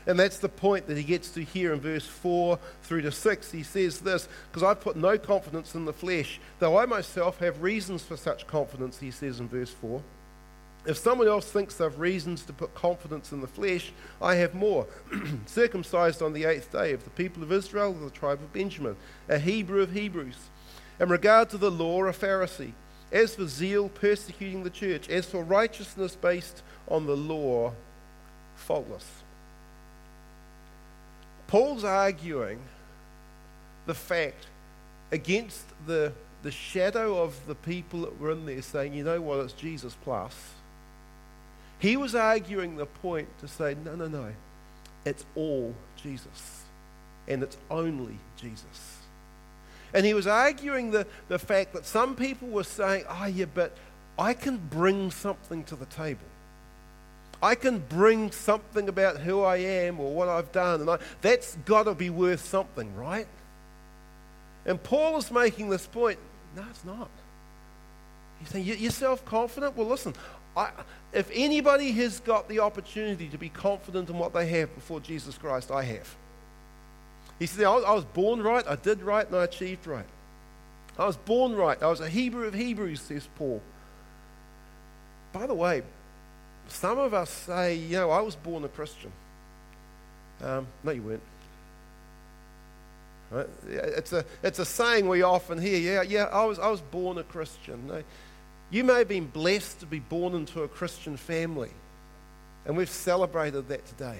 And 0.06 0.18
that's 0.18 0.38
the 0.38 0.48
point 0.48 0.88
that 0.88 0.96
he 0.96 1.04
gets 1.04 1.30
to 1.30 1.42
here 1.42 1.72
in 1.72 1.80
verse 1.80 2.06
4 2.06 2.58
through 2.82 3.02
to 3.02 3.12
6. 3.12 3.52
He 3.52 3.62
says 3.62 4.00
this, 4.00 4.28
because 4.50 4.62
I've 4.62 4.80
put 4.80 4.96
no 4.96 5.16
confidence 5.16 5.74
in 5.74 5.84
the 5.84 5.92
flesh, 5.92 6.40
though 6.58 6.76
I 6.76 6.86
myself 6.86 7.38
have 7.38 7.62
reasons 7.62 8.02
for 8.02 8.16
such 8.16 8.46
confidence, 8.46 8.98
he 8.98 9.10
says 9.10 9.40
in 9.40 9.48
verse 9.48 9.70
4. 9.70 10.02
If 10.86 10.98
someone 10.98 11.26
else 11.26 11.50
thinks 11.50 11.74
they've 11.74 11.98
reasons 11.98 12.44
to 12.44 12.52
put 12.52 12.74
confidence 12.74 13.32
in 13.32 13.40
the 13.40 13.48
flesh, 13.48 13.92
I 14.22 14.36
have 14.36 14.54
more. 14.54 14.86
Circumcised 15.46 16.22
on 16.22 16.32
the 16.32 16.44
eighth 16.44 16.70
day 16.70 16.92
of 16.92 17.02
the 17.02 17.10
people 17.10 17.42
of 17.42 17.50
Israel, 17.50 17.90
of 17.90 18.00
the 18.00 18.10
tribe 18.10 18.40
of 18.40 18.52
Benjamin, 18.52 18.96
a 19.28 19.38
Hebrew 19.38 19.82
of 19.82 19.92
Hebrews. 19.92 20.36
In 21.00 21.08
regard 21.08 21.50
to 21.50 21.58
the 21.58 21.70
law, 21.70 22.04
a 22.04 22.12
Pharisee. 22.12 22.72
As 23.10 23.34
for 23.34 23.46
zeal, 23.46 23.88
persecuting 23.88 24.62
the 24.62 24.70
church. 24.70 25.08
As 25.08 25.26
for 25.26 25.42
righteousness 25.42 26.14
based 26.14 26.62
on 26.88 27.06
the 27.06 27.16
law, 27.16 27.72
faultless. 28.54 29.22
Paul's 31.48 31.84
arguing 31.84 32.60
the 33.86 33.94
fact 33.94 34.46
against 35.12 35.64
the, 35.86 36.12
the 36.42 36.50
shadow 36.50 37.22
of 37.22 37.34
the 37.46 37.54
people 37.54 38.02
that 38.02 38.20
were 38.20 38.32
in 38.32 38.46
there 38.46 38.62
saying, 38.62 38.94
you 38.94 39.04
know 39.04 39.20
what, 39.20 39.40
it's 39.40 39.52
Jesus 39.52 39.96
plus. 40.02 40.34
He 41.78 41.96
was 41.96 42.14
arguing 42.14 42.76
the 42.76 42.86
point 42.86 43.28
to 43.40 43.48
say, 43.48 43.76
no, 43.84 43.94
no, 43.94 44.08
no, 44.08 44.32
it's 45.04 45.24
all 45.34 45.74
Jesus. 45.96 46.62
And 47.28 47.42
it's 47.42 47.56
only 47.70 48.18
Jesus. 48.36 48.98
And 49.92 50.04
he 50.04 50.14
was 50.14 50.26
arguing 50.26 50.90
the, 50.90 51.06
the 51.28 51.38
fact 51.38 51.72
that 51.74 51.86
some 51.86 52.16
people 52.16 52.48
were 52.48 52.64
saying, 52.64 53.04
oh, 53.08 53.26
yeah, 53.26 53.46
but 53.52 53.76
I 54.18 54.34
can 54.34 54.56
bring 54.56 55.10
something 55.10 55.64
to 55.64 55.76
the 55.76 55.86
table. 55.86 56.20
I 57.42 57.54
can 57.54 57.78
bring 57.78 58.30
something 58.30 58.88
about 58.88 59.18
who 59.18 59.42
I 59.42 59.56
am 59.58 60.00
or 60.00 60.12
what 60.14 60.28
I've 60.28 60.52
done, 60.52 60.80
and 60.80 60.90
I, 60.90 60.98
that's 61.20 61.56
got 61.66 61.84
to 61.84 61.94
be 61.94 62.08
worth 62.08 62.44
something, 62.44 62.94
right? 62.96 63.26
And 64.64 64.82
Paul 64.82 65.18
is 65.18 65.30
making 65.30 65.68
this 65.68 65.86
point. 65.86 66.18
No, 66.56 66.64
it's 66.70 66.84
not. 66.84 67.10
He's 68.40 68.48
saying, 68.48 68.64
You're 68.64 68.90
self 68.90 69.24
confident? 69.24 69.76
Well, 69.76 69.86
listen, 69.86 70.14
I, 70.56 70.70
if 71.12 71.30
anybody 71.32 71.92
has 71.92 72.20
got 72.20 72.48
the 72.48 72.60
opportunity 72.60 73.28
to 73.28 73.38
be 73.38 73.48
confident 73.48 74.08
in 74.08 74.18
what 74.18 74.32
they 74.32 74.46
have 74.46 74.74
before 74.74 75.00
Jesus 75.00 75.36
Christ, 75.36 75.70
I 75.70 75.82
have. 75.82 76.14
He 77.38 77.46
said, 77.46 77.64
I 77.64 77.92
was, 77.92 78.04
born 78.04 78.42
right, 78.42 78.66
I 78.66 78.76
did 78.76 79.02
right, 79.02 79.26
and 79.26 79.36
I 79.36 79.44
achieved 79.44 79.86
right. 79.86 80.06
I 80.98 81.04
was 81.04 81.16
born 81.16 81.54
right. 81.54 81.80
I 81.82 81.86
was 81.86 82.00
a 82.00 82.08
Hebrew 82.08 82.46
of 82.46 82.54
Hebrews, 82.54 83.02
says 83.02 83.28
Paul. 83.36 83.60
By 85.32 85.46
the 85.46 85.54
way, 85.54 85.82
some 86.68 86.98
of 86.98 87.12
us 87.12 87.28
say, 87.28 87.74
you 87.74 87.98
know, 87.98 88.10
I 88.10 88.22
was 88.22 88.34
born 88.36 88.64
a 88.64 88.68
Christian. 88.68 89.12
Um, 90.42 90.66
no, 90.82 90.92
you 90.92 91.02
weren't. 91.02 91.22
Right? 93.30 93.46
It's, 93.68 94.12
a, 94.12 94.24
it's 94.42 94.58
a 94.58 94.64
saying 94.64 95.06
we 95.06 95.22
often 95.22 95.60
hear. 95.60 95.78
Yeah, 95.78 96.02
yeah, 96.02 96.24
I 96.24 96.44
was, 96.44 96.58
I 96.58 96.68
was 96.68 96.80
born 96.80 97.18
a 97.18 97.24
Christian. 97.24 97.86
No, 97.86 98.02
you 98.70 98.84
may 98.84 98.98
have 98.98 99.08
been 99.08 99.26
blessed 99.26 99.80
to 99.80 99.86
be 99.86 99.98
born 100.00 100.34
into 100.34 100.62
a 100.62 100.68
Christian 100.68 101.16
family, 101.16 101.70
and 102.64 102.76
we've 102.76 102.90
celebrated 102.90 103.68
that 103.68 103.86
today. 103.86 104.18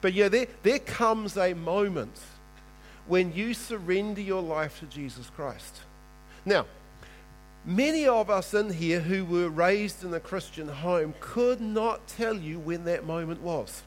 But 0.00 0.12
yeah, 0.12 0.28
there, 0.28 0.46
there 0.62 0.78
comes 0.78 1.36
a 1.36 1.54
moment 1.54 2.18
when 3.06 3.32
you 3.32 3.54
surrender 3.54 4.20
your 4.20 4.42
life 4.42 4.80
to 4.80 4.86
Jesus 4.86 5.30
Christ. 5.30 5.80
Now, 6.44 6.66
Many 7.66 8.06
of 8.06 8.30
us 8.30 8.54
in 8.54 8.72
here 8.72 9.00
who 9.00 9.24
were 9.24 9.48
raised 9.48 10.04
in 10.04 10.14
a 10.14 10.20
Christian 10.20 10.68
home 10.68 11.14
could 11.18 11.60
not 11.60 12.06
tell 12.06 12.36
you 12.36 12.60
when 12.60 12.84
that 12.84 13.04
moment 13.04 13.42
was. 13.42 13.82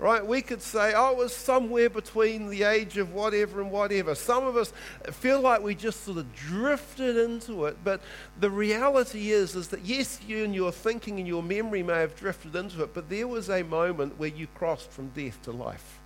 Right? 0.00 0.26
We 0.26 0.40
could 0.40 0.62
say, 0.62 0.94
oh, 0.96 1.10
it 1.10 1.18
was 1.18 1.36
somewhere 1.36 1.90
between 1.90 2.48
the 2.48 2.62
age 2.62 2.96
of 2.96 3.12
whatever 3.12 3.60
and 3.60 3.70
whatever. 3.70 4.14
Some 4.14 4.46
of 4.46 4.56
us 4.56 4.72
feel 5.12 5.42
like 5.42 5.62
we 5.62 5.74
just 5.74 6.04
sort 6.04 6.16
of 6.16 6.34
drifted 6.34 7.18
into 7.18 7.66
it, 7.66 7.76
but 7.84 8.00
the 8.40 8.48
reality 8.48 9.30
is, 9.30 9.54
is 9.54 9.68
that 9.68 9.84
yes, 9.84 10.18
you 10.26 10.42
and 10.42 10.54
your 10.54 10.72
thinking 10.72 11.18
and 11.18 11.28
your 11.28 11.42
memory 11.42 11.82
may 11.82 12.00
have 12.00 12.16
drifted 12.16 12.56
into 12.56 12.82
it, 12.82 12.94
but 12.94 13.10
there 13.10 13.28
was 13.28 13.50
a 13.50 13.62
moment 13.62 14.18
where 14.18 14.30
you 14.30 14.46
crossed 14.54 14.90
from 14.90 15.10
death 15.10 15.40
to 15.42 15.50
life. 15.50 15.98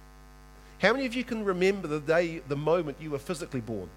How 0.80 0.92
many 0.92 1.06
of 1.06 1.14
you 1.14 1.22
can 1.22 1.44
remember 1.44 1.86
the 1.86 2.00
day, 2.00 2.42
the 2.48 2.56
moment 2.56 2.96
you 3.00 3.12
were 3.12 3.20
physically 3.20 3.60
born? 3.60 3.88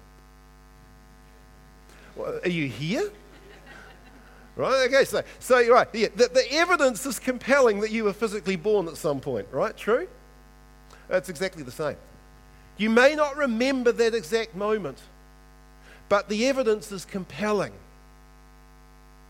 Are 2.16 2.48
you 2.48 2.68
here? 2.68 3.10
Right? 4.58 4.88
Okay, 4.88 5.04
so, 5.04 5.22
so 5.38 5.60
you're 5.60 5.74
right. 5.74 5.86
Yeah, 5.92 6.08
the, 6.16 6.26
the 6.26 6.52
evidence 6.52 7.06
is 7.06 7.20
compelling 7.20 7.78
that 7.80 7.92
you 7.92 8.02
were 8.02 8.12
physically 8.12 8.56
born 8.56 8.88
at 8.88 8.96
some 8.96 9.20
point, 9.20 9.46
right? 9.52 9.74
True? 9.76 10.08
That's 11.06 11.28
exactly 11.28 11.62
the 11.62 11.70
same. 11.70 11.94
You 12.76 12.90
may 12.90 13.14
not 13.14 13.36
remember 13.36 13.92
that 13.92 14.14
exact 14.16 14.56
moment, 14.56 14.98
but 16.08 16.28
the 16.28 16.48
evidence 16.48 16.90
is 16.90 17.04
compelling 17.04 17.72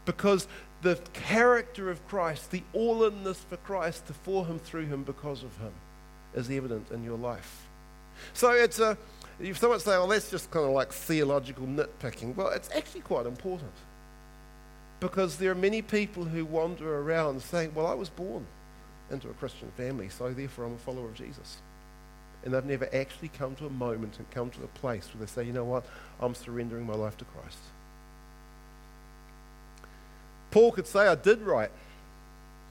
because 0.07 0.49
the 0.81 0.97
character 1.13 1.91
of 1.91 2.07
Christ, 2.09 2.51
the 2.51 2.63
all 2.73 3.05
inness 3.05 3.39
for 3.39 3.59
Christ, 3.59 4.07
to 4.07 4.15
for 4.15 4.47
Him, 4.47 4.59
through 4.59 4.87
Him, 4.87 5.03
because 5.03 5.43
of 5.43 5.55
Him, 5.59 5.73
is 6.35 6.49
evident 6.49 6.91
in 6.91 7.05
your 7.05 7.19
life. 7.19 7.67
So 8.33 8.53
it's 8.53 8.79
a 8.79 8.97
if 9.41 9.59
someone 9.59 9.79
say, 9.79 9.91
well, 9.91 10.07
that's 10.07 10.31
just 10.31 10.51
kind 10.51 10.65
of 10.65 10.73
like 10.73 10.91
theological 10.91 11.67
nitpicking, 11.67 12.35
well, 12.35 12.49
it's 12.49 12.71
actually 12.75 13.03
quite 13.03 13.27
important. 13.27 13.73
Because 15.01 15.37
there 15.37 15.53
are 15.53 15.55
many 15.55 15.83
people 15.83 16.25
who 16.25 16.45
wander 16.45 17.01
around 17.01 17.41
saying, 17.43 17.73
well, 17.75 17.87
I 17.87 17.95
was 17.95 18.09
born 18.09 18.47
into 19.11 19.29
a 19.29 19.35
Christian 19.35 19.71
family, 19.77 20.09
so 20.09 20.33
therefore 20.33 20.65
I'm 20.65 20.75
a 20.75 20.79
follower 20.79 21.07
of 21.07 21.15
Jesus. 21.15 21.59
And 22.45 22.53
they've 22.55 22.65
never 22.65 22.89
actually 22.95 23.29
come 23.29 23.55
to 23.57 23.67
a 23.67 23.71
moment 23.71 24.19
and 24.19 24.31
come 24.31 24.51
to 24.51 24.65
a 24.65 24.69
place 24.69 25.09
where 25.13 25.25
they 25.25 25.31
say, 25.31 25.45
you 25.45 25.53
know 25.53 25.65
what, 25.65 25.85
I'm 26.21 26.35
surrendering 26.35 26.87
my 26.87 26.95
life 26.95 27.17
to 27.19 27.25
Christ. 27.25 27.59
Paul 30.51 30.73
could 30.73 30.87
say, 30.87 31.07
I 31.07 31.15
did 31.15 31.43
right. 31.43 31.71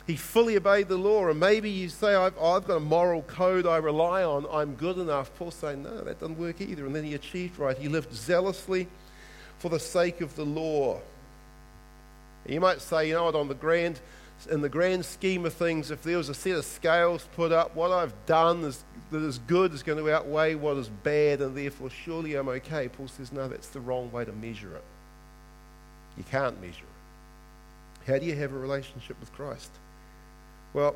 He 0.07 0.15
fully 0.15 0.55
obeyed 0.55 0.87
the 0.87 0.97
law. 0.97 1.27
And 1.27 1.39
maybe 1.39 1.69
you 1.69 1.89
say, 1.89 2.15
I've, 2.15 2.37
I've 2.41 2.65
got 2.65 2.77
a 2.77 2.79
moral 2.79 3.21
code 3.23 3.67
I 3.67 3.77
rely 3.77 4.23
on. 4.23 4.47
I'm 4.49 4.75
good 4.75 4.97
enough. 4.97 5.33
Paul's 5.35 5.55
saying, 5.55 5.83
no, 5.83 6.01
that 6.01 6.19
doesn't 6.19 6.39
work 6.39 6.61
either. 6.61 6.85
And 6.85 6.95
then 6.95 7.03
he 7.03 7.13
achieved 7.13 7.59
right. 7.59 7.77
He 7.77 7.87
lived 7.87 8.13
zealously 8.13 8.87
for 9.59 9.69
the 9.69 9.79
sake 9.79 10.21
of 10.21 10.35
the 10.35 10.45
law. 10.45 11.01
You 12.47 12.61
might 12.61 12.81
say, 12.81 13.07
you 13.07 13.13
know 13.13 13.25
what, 13.25 13.35
on 13.35 13.47
the 13.47 13.55
grand, 13.55 13.99
in 14.49 14.61
the 14.61 14.69
grand 14.69 15.05
scheme 15.05 15.45
of 15.45 15.53
things, 15.53 15.91
if 15.91 16.03
there 16.03 16.17
was 16.17 16.29
a 16.29 16.33
set 16.33 16.53
of 16.53 16.65
scales 16.65 17.27
put 17.35 17.51
up, 17.51 17.75
what 17.75 17.91
I've 17.91 18.13
done 18.25 18.63
is, 18.63 18.83
that 19.11 19.21
is 19.21 19.39
good 19.39 19.73
is 19.73 19.83
going 19.83 19.97
to 19.97 20.11
outweigh 20.11 20.55
what 20.55 20.77
is 20.77 20.89
bad, 20.89 21.41
and 21.41 21.55
therefore 21.55 21.89
surely 21.89 22.35
I'm 22.35 22.47
okay. 22.49 22.87
Paul 22.87 23.07
says, 23.07 23.31
no, 23.31 23.47
that's 23.47 23.67
the 23.69 23.79
wrong 23.79 24.11
way 24.11 24.25
to 24.25 24.31
measure 24.31 24.75
it. 24.75 24.83
You 26.17 26.23
can't 26.23 26.59
measure 26.61 26.83
it. 26.83 28.11
How 28.11 28.17
do 28.17 28.25
you 28.25 28.35
have 28.35 28.53
a 28.53 28.57
relationship 28.57 29.19
with 29.19 29.33
Christ? 29.33 29.71
Well, 30.73 30.95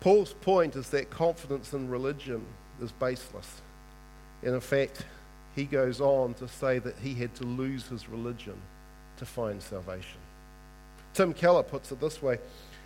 Paul's 0.00 0.34
point 0.34 0.76
is 0.76 0.90
that 0.90 1.10
confidence 1.10 1.72
in 1.72 1.88
religion 1.88 2.44
is 2.82 2.92
baseless. 2.92 3.62
And 4.42 4.54
in 4.54 4.60
fact, 4.60 5.06
he 5.54 5.64
goes 5.64 6.00
on 6.00 6.34
to 6.34 6.48
say 6.48 6.78
that 6.80 6.96
he 6.98 7.14
had 7.14 7.34
to 7.36 7.44
lose 7.44 7.86
his 7.86 8.08
religion 8.08 8.60
to 9.18 9.26
find 9.26 9.62
salvation. 9.62 10.18
Tim 11.14 11.34
Keller 11.34 11.62
puts 11.62 11.92
it 11.92 12.00
this 12.00 12.22
way 12.22 12.38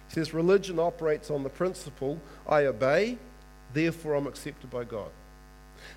He 0.09 0.15
says, 0.15 0.35
Religion 0.35 0.79
operates 0.79 1.31
on 1.31 1.43
the 1.43 1.49
principle 1.49 2.21
I 2.49 2.67
obey, 2.67 3.19
therefore 3.73 4.15
I'm 4.15 4.27
accepted 4.27 4.71
by 4.71 4.85
God. 4.85 5.11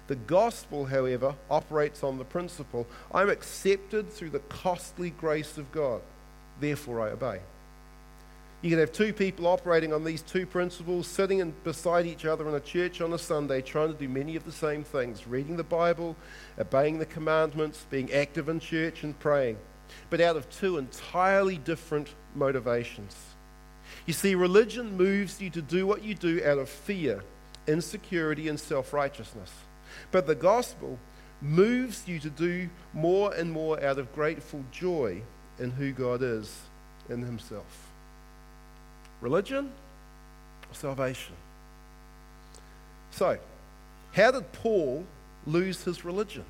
The 0.07 0.15
gospel, 0.15 0.85
however, 0.85 1.35
operates 1.49 2.03
on 2.03 2.17
the 2.17 2.25
principle 2.25 2.87
I'm 3.13 3.29
accepted 3.29 4.11
through 4.11 4.31
the 4.31 4.39
costly 4.39 5.11
grace 5.11 5.57
of 5.57 5.71
God, 5.71 6.01
therefore 6.59 7.01
I 7.01 7.11
obey. 7.11 7.39
You 8.61 8.69
can 8.69 8.79
have 8.79 8.91
two 8.91 9.13
people 9.13 9.47
operating 9.47 9.93
on 9.93 10.03
these 10.03 10.21
two 10.21 10.45
principles, 10.45 11.07
sitting 11.07 11.39
in, 11.39 11.53
beside 11.63 12.05
each 12.05 12.25
other 12.25 12.47
in 12.49 12.55
a 12.55 12.59
church 12.59 12.99
on 12.99 13.13
a 13.13 13.17
Sunday, 13.17 13.61
trying 13.61 13.87
to 13.87 13.97
do 13.97 14.09
many 14.09 14.35
of 14.35 14.43
the 14.43 14.51
same 14.51 14.83
things 14.83 15.25
reading 15.25 15.55
the 15.55 15.63
Bible, 15.63 16.17
obeying 16.59 16.99
the 16.99 17.05
commandments, 17.05 17.85
being 17.89 18.11
active 18.11 18.49
in 18.49 18.59
church, 18.59 19.03
and 19.03 19.17
praying, 19.17 19.57
but 20.09 20.21
out 20.21 20.35
of 20.35 20.49
two 20.49 20.77
entirely 20.77 21.57
different 21.57 22.09
motivations. 22.35 23.15
You 24.05 24.13
see, 24.13 24.35
religion 24.35 24.97
moves 24.97 25.41
you 25.41 25.49
to 25.51 25.61
do 25.61 25.85
what 25.85 26.03
you 26.03 26.15
do 26.15 26.41
out 26.45 26.57
of 26.57 26.69
fear, 26.69 27.23
insecurity, 27.67 28.47
and 28.47 28.59
self 28.59 28.93
righteousness. 28.93 29.51
But 30.11 30.27
the 30.27 30.35
gospel 30.35 30.97
moves 31.41 32.07
you 32.07 32.19
to 32.19 32.29
do 32.29 32.69
more 32.93 33.33
and 33.33 33.51
more 33.51 33.83
out 33.83 33.97
of 33.97 34.13
grateful 34.13 34.63
joy 34.71 35.21
in 35.57 35.71
who 35.71 35.91
God 35.91 36.21
is 36.21 36.61
in 37.09 37.21
Himself. 37.21 37.87
Religion 39.21 39.71
salvation. 40.71 41.33
So, 43.11 43.37
how 44.13 44.31
did 44.31 44.51
Paul 44.53 45.05
lose 45.45 45.83
his 45.83 46.05
religion? 46.05 46.45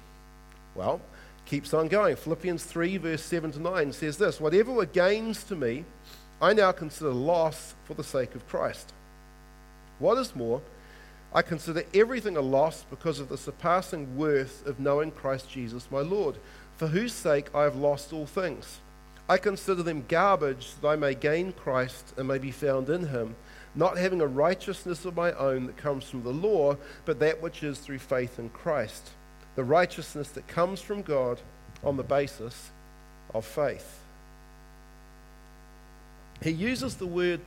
Well, 0.75 1.01
keeps 1.49 1.73
on 1.73 1.87
going. 1.87 2.15
Philippians 2.15 2.63
3, 2.63 2.97
verse 2.97 3.23
7 3.23 3.51
to 3.53 3.59
9 3.59 3.91
says 3.91 4.17
this 4.17 4.39
Whatever 4.39 4.71
were 4.71 4.85
gains 4.85 5.43
to 5.45 5.55
me, 5.55 5.83
I 6.41 6.53
now 6.53 6.71
consider 6.71 7.11
loss 7.11 7.75
for 7.85 7.95
the 7.95 8.03
sake 8.03 8.35
of 8.35 8.47
Christ. 8.47 8.93
What 9.97 10.17
is 10.19 10.35
more, 10.35 10.61
I 11.33 11.41
consider 11.41 11.83
everything 11.93 12.37
a 12.37 12.41
loss 12.41 12.85
because 12.89 13.19
of 13.19 13.29
the 13.29 13.37
surpassing 13.37 14.15
worth 14.15 14.65
of 14.65 14.79
knowing 14.79 15.11
Christ 15.11 15.49
Jesus 15.49 15.91
my 15.91 15.99
Lord, 15.99 16.37
for 16.77 16.87
whose 16.87 17.13
sake 17.13 17.53
I 17.53 17.63
have 17.63 17.75
lost 17.75 18.13
all 18.13 18.25
things. 18.25 18.79
I 19.27 19.37
consider 19.37 19.83
them 19.83 20.05
garbage 20.07 20.73
that 20.81 20.87
I 20.87 20.95
may 20.95 21.13
gain 21.13 21.51
Christ 21.51 22.13
and 22.17 22.27
may 22.27 22.37
be 22.37 22.51
found 22.51 22.89
in 22.89 23.07
him, 23.07 23.35
not 23.75 23.97
having 23.97 24.21
a 24.21 24.27
righteousness 24.27 25.05
of 25.05 25.15
my 25.15 25.33
own 25.33 25.65
that 25.67 25.77
comes 25.77 26.05
from 26.05 26.23
the 26.23 26.29
law, 26.29 26.77
but 27.05 27.19
that 27.19 27.41
which 27.41 27.63
is 27.63 27.79
through 27.79 27.99
faith 27.99 28.39
in 28.39 28.49
Christ, 28.49 29.11
the 29.55 29.63
righteousness 29.63 30.29
that 30.29 30.47
comes 30.47 30.81
from 30.81 31.01
God 31.01 31.39
on 31.83 31.97
the 31.97 32.03
basis 32.03 32.71
of 33.33 33.45
faith. 33.45 33.99
He 36.41 36.51
uses 36.51 36.95
the 36.95 37.05
word 37.05 37.41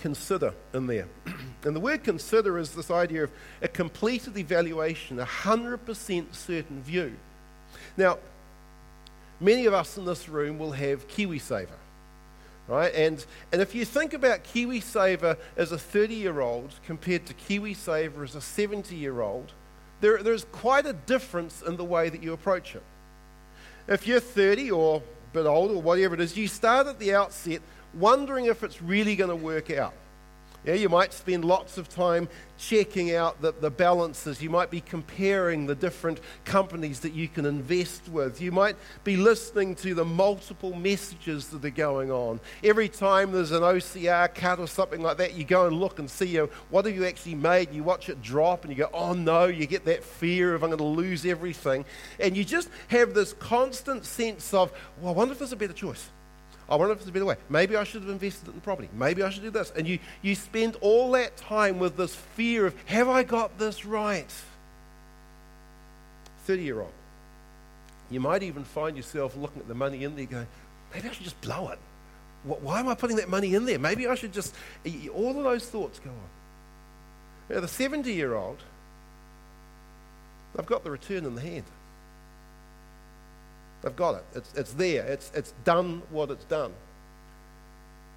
consider 0.00 0.54
in 0.74 0.86
there. 0.86 1.06
and 1.64 1.76
the 1.76 1.80
word 1.80 2.02
consider 2.02 2.58
is 2.58 2.74
this 2.74 2.90
idea 2.90 3.24
of 3.24 3.30
a 3.62 3.68
completed 3.68 4.36
evaluation, 4.36 5.20
a 5.20 5.26
100% 5.26 6.34
certain 6.34 6.82
view. 6.82 7.14
Now, 7.96 8.18
many 9.40 9.66
of 9.66 9.74
us 9.74 9.96
in 9.96 10.04
this 10.04 10.28
room 10.28 10.58
will 10.58 10.72
have 10.72 11.06
KiwiSaver, 11.08 11.68
right? 12.66 12.94
And, 12.94 13.24
and 13.52 13.60
if 13.62 13.74
you 13.74 13.84
think 13.84 14.14
about 14.14 14.44
KiwiSaver 14.44 15.36
as 15.56 15.72
a 15.72 15.78
30 15.78 16.14
year 16.14 16.40
old 16.40 16.74
compared 16.86 17.26
to 17.26 17.34
KiwiSaver 17.34 18.24
as 18.24 18.34
a 18.34 18.40
70 18.40 18.96
year 18.96 19.20
old, 19.20 19.52
there, 20.00 20.22
there's 20.22 20.44
quite 20.52 20.86
a 20.86 20.92
difference 20.92 21.62
in 21.62 21.76
the 21.76 21.84
way 21.84 22.08
that 22.08 22.22
you 22.22 22.32
approach 22.32 22.74
it. 22.74 22.82
If 23.88 24.06
you're 24.06 24.20
30 24.20 24.70
or 24.70 24.98
a 24.98 25.34
bit 25.34 25.46
older 25.46 25.74
or 25.74 25.82
whatever 25.82 26.14
it 26.14 26.20
is, 26.20 26.36
you 26.36 26.48
start 26.48 26.86
at 26.86 26.98
the 26.98 27.14
outset 27.14 27.60
wondering 27.94 28.46
if 28.46 28.62
it's 28.62 28.80
really 28.80 29.16
going 29.16 29.30
to 29.30 29.36
work 29.36 29.70
out. 29.70 29.94
Yeah, 30.64 30.74
you 30.74 30.90
might 30.90 31.14
spend 31.14 31.44
lots 31.46 31.78
of 31.78 31.88
time 31.88 32.28
checking 32.58 33.14
out 33.14 33.40
the, 33.40 33.52
the 33.52 33.70
balances. 33.70 34.42
You 34.42 34.50
might 34.50 34.70
be 34.70 34.82
comparing 34.82 35.64
the 35.64 35.74
different 35.74 36.20
companies 36.44 37.00
that 37.00 37.14
you 37.14 37.28
can 37.28 37.46
invest 37.46 38.06
with. 38.10 38.42
You 38.42 38.52
might 38.52 38.76
be 39.02 39.16
listening 39.16 39.74
to 39.76 39.94
the 39.94 40.04
multiple 40.04 40.74
messages 40.74 41.48
that 41.48 41.64
are 41.64 41.70
going 41.70 42.10
on. 42.10 42.40
Every 42.62 42.90
time 42.90 43.32
there's 43.32 43.52
an 43.52 43.62
OCR 43.62 44.34
cut 44.34 44.58
or 44.58 44.66
something 44.66 45.00
like 45.00 45.16
that, 45.16 45.32
you 45.32 45.44
go 45.44 45.66
and 45.66 45.80
look 45.80 45.98
and 45.98 46.10
see 46.10 46.26
you 46.26 46.38
know, 46.40 46.50
what 46.68 46.84
have 46.84 46.94
you 46.94 47.06
actually 47.06 47.36
made. 47.36 47.72
You 47.72 47.82
watch 47.82 48.10
it 48.10 48.20
drop 48.20 48.64
and 48.64 48.70
you 48.70 48.84
go, 48.84 48.90
oh 48.92 49.14
no, 49.14 49.46
you 49.46 49.66
get 49.66 49.86
that 49.86 50.04
fear 50.04 50.54
of 50.54 50.62
I'm 50.62 50.68
going 50.68 50.78
to 50.78 50.84
lose 50.84 51.24
everything. 51.24 51.86
And 52.18 52.36
you 52.36 52.44
just 52.44 52.68
have 52.88 53.14
this 53.14 53.32
constant 53.32 54.04
sense 54.04 54.52
of, 54.52 54.72
well, 55.00 55.14
I 55.14 55.16
wonder 55.16 55.32
if 55.32 55.38
there's 55.38 55.52
a 55.52 55.56
better 55.56 55.72
choice. 55.72 56.10
I 56.70 56.76
wonder 56.76 56.92
if 56.92 56.98
there's 56.98 57.08
a 57.08 57.12
better 57.12 57.24
way. 57.24 57.36
Maybe 57.48 57.74
I 57.74 57.82
should 57.82 58.02
have 58.02 58.10
invested 58.10 58.48
in 58.48 58.54
the 58.54 58.60
property. 58.60 58.88
Maybe 58.92 59.22
I 59.24 59.30
should 59.30 59.42
do 59.42 59.50
this. 59.50 59.72
And 59.76 59.88
you, 59.88 59.98
you 60.22 60.36
spend 60.36 60.76
all 60.80 61.10
that 61.12 61.36
time 61.36 61.80
with 61.80 61.96
this 61.96 62.14
fear 62.14 62.66
of, 62.66 62.74
have 62.86 63.08
I 63.08 63.24
got 63.24 63.58
this 63.58 63.84
right? 63.84 64.32
30 66.44 66.62
year 66.62 66.80
old. 66.80 66.92
You 68.08 68.20
might 68.20 68.44
even 68.44 68.62
find 68.62 68.96
yourself 68.96 69.36
looking 69.36 69.60
at 69.60 69.68
the 69.68 69.74
money 69.74 70.04
in 70.04 70.14
there 70.14 70.26
going, 70.26 70.46
maybe 70.94 71.08
I 71.08 71.12
should 71.12 71.24
just 71.24 71.40
blow 71.40 71.70
it. 71.70 71.78
Why 72.44 72.80
am 72.80 72.88
I 72.88 72.94
putting 72.94 73.16
that 73.16 73.28
money 73.28 73.54
in 73.54 73.66
there? 73.66 73.78
Maybe 73.78 74.06
I 74.06 74.14
should 74.14 74.32
just. 74.32 74.54
All 75.14 75.36
of 75.36 75.44
those 75.44 75.66
thoughts 75.66 75.98
go 75.98 76.10
on. 76.10 77.54
Now, 77.54 77.60
the 77.60 77.68
70 77.68 78.10
year 78.12 78.34
old, 78.34 78.58
they've 80.54 80.64
got 80.64 80.82
the 80.84 80.90
return 80.90 81.26
in 81.26 81.34
the 81.34 81.40
hand. 81.42 81.64
They've 83.82 83.96
got 83.96 84.16
it. 84.16 84.24
It's, 84.34 84.54
it's 84.54 84.72
there. 84.74 85.06
It's, 85.06 85.32
it's 85.34 85.52
done 85.64 86.02
what 86.10 86.30
it's 86.30 86.44
done. 86.44 86.72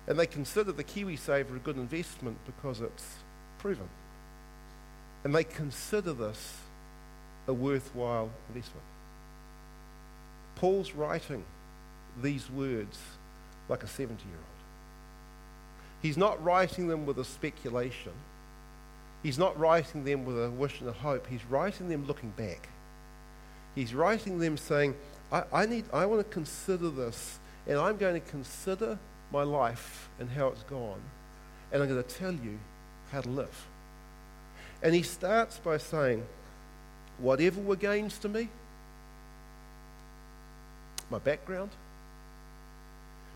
And 0.08 0.19
they 0.19 0.28
consider 0.28 0.71
the 0.71 0.84
KiwiSaver 0.84 1.56
a 1.56 1.60
good 1.60 1.78
investment 1.78 2.38
because 2.45 2.82
it's 2.82 3.06
proven. 3.60 3.88
And 5.23 5.34
they 5.34 5.45
consider 5.45 6.12
this 6.12 6.58
a 7.47 7.54
worthwhile 7.54 8.30
investment. 8.49 8.86
Paul's 10.56 10.93
writing 10.93 11.43
these 12.21 12.49
words 12.49 12.97
like 13.69 13.84
a 13.84 13.88
70 13.88 14.23
year 14.26 14.36
old. 14.36 14.43
He's 16.02 16.17
not 16.17 16.43
writing 16.43 16.88
them 16.89 17.06
with 17.06 17.17
a 17.17 17.23
speculation. 17.23 18.12
He's 19.23 19.39
not 19.39 19.58
writing 19.58 20.04
them 20.04 20.26
with 20.26 20.43
a 20.43 20.49
wish 20.49 20.82
and 20.82 20.89
a 20.89 20.93
hope. 20.93 21.28
He's 21.28 21.45
writing 21.45 21.88
them 21.88 22.06
looking 22.06 22.32
back. 22.32 22.67
He's 23.73 23.93
writing 23.93 24.38
them 24.38 24.58
saying, 24.58 24.95
I, 25.34 25.43
I, 25.52 25.65
need, 25.65 25.86
I 25.91 26.06
want 26.06 26.22
to 26.26 26.32
consider 26.32 26.89
this, 26.89 27.39
and 27.65 27.80
I'm 27.80 27.98
going 27.98 28.13
to 28.13 28.30
consider 28.30 29.00
my 29.32 29.41
life 29.41 30.08
and 30.19 30.30
how 30.30 30.50
it's 30.50 30.62
gone, 30.63 31.02
and 31.72 31.82
I'm 31.82 31.89
going 31.89 32.02
to 32.02 32.08
tell 32.08 32.32
you 32.32 32.60
how 33.12 33.22
to 33.22 33.30
live. 33.30 33.67
And 34.84 34.93
he 34.93 35.02
starts 35.02 35.58
by 35.58 35.78
saying, 35.78 36.24
Whatever 37.17 37.62
were 37.62 37.76
gains 37.76 38.17
to 38.19 38.30
me, 38.30 38.50
my 41.10 41.19
background, 41.19 41.69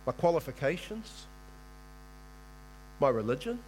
my 0.05 0.11
qualifications, 0.11 1.25
my 2.99 3.09
religion, 3.09 3.59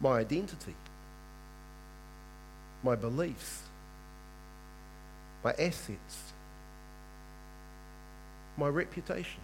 my 0.00 0.18
identity, 0.18 0.74
my 2.82 2.96
beliefs, 2.96 3.67
my 5.44 5.52
assets, 5.52 6.32
my 8.56 8.68
reputation. 8.68 9.40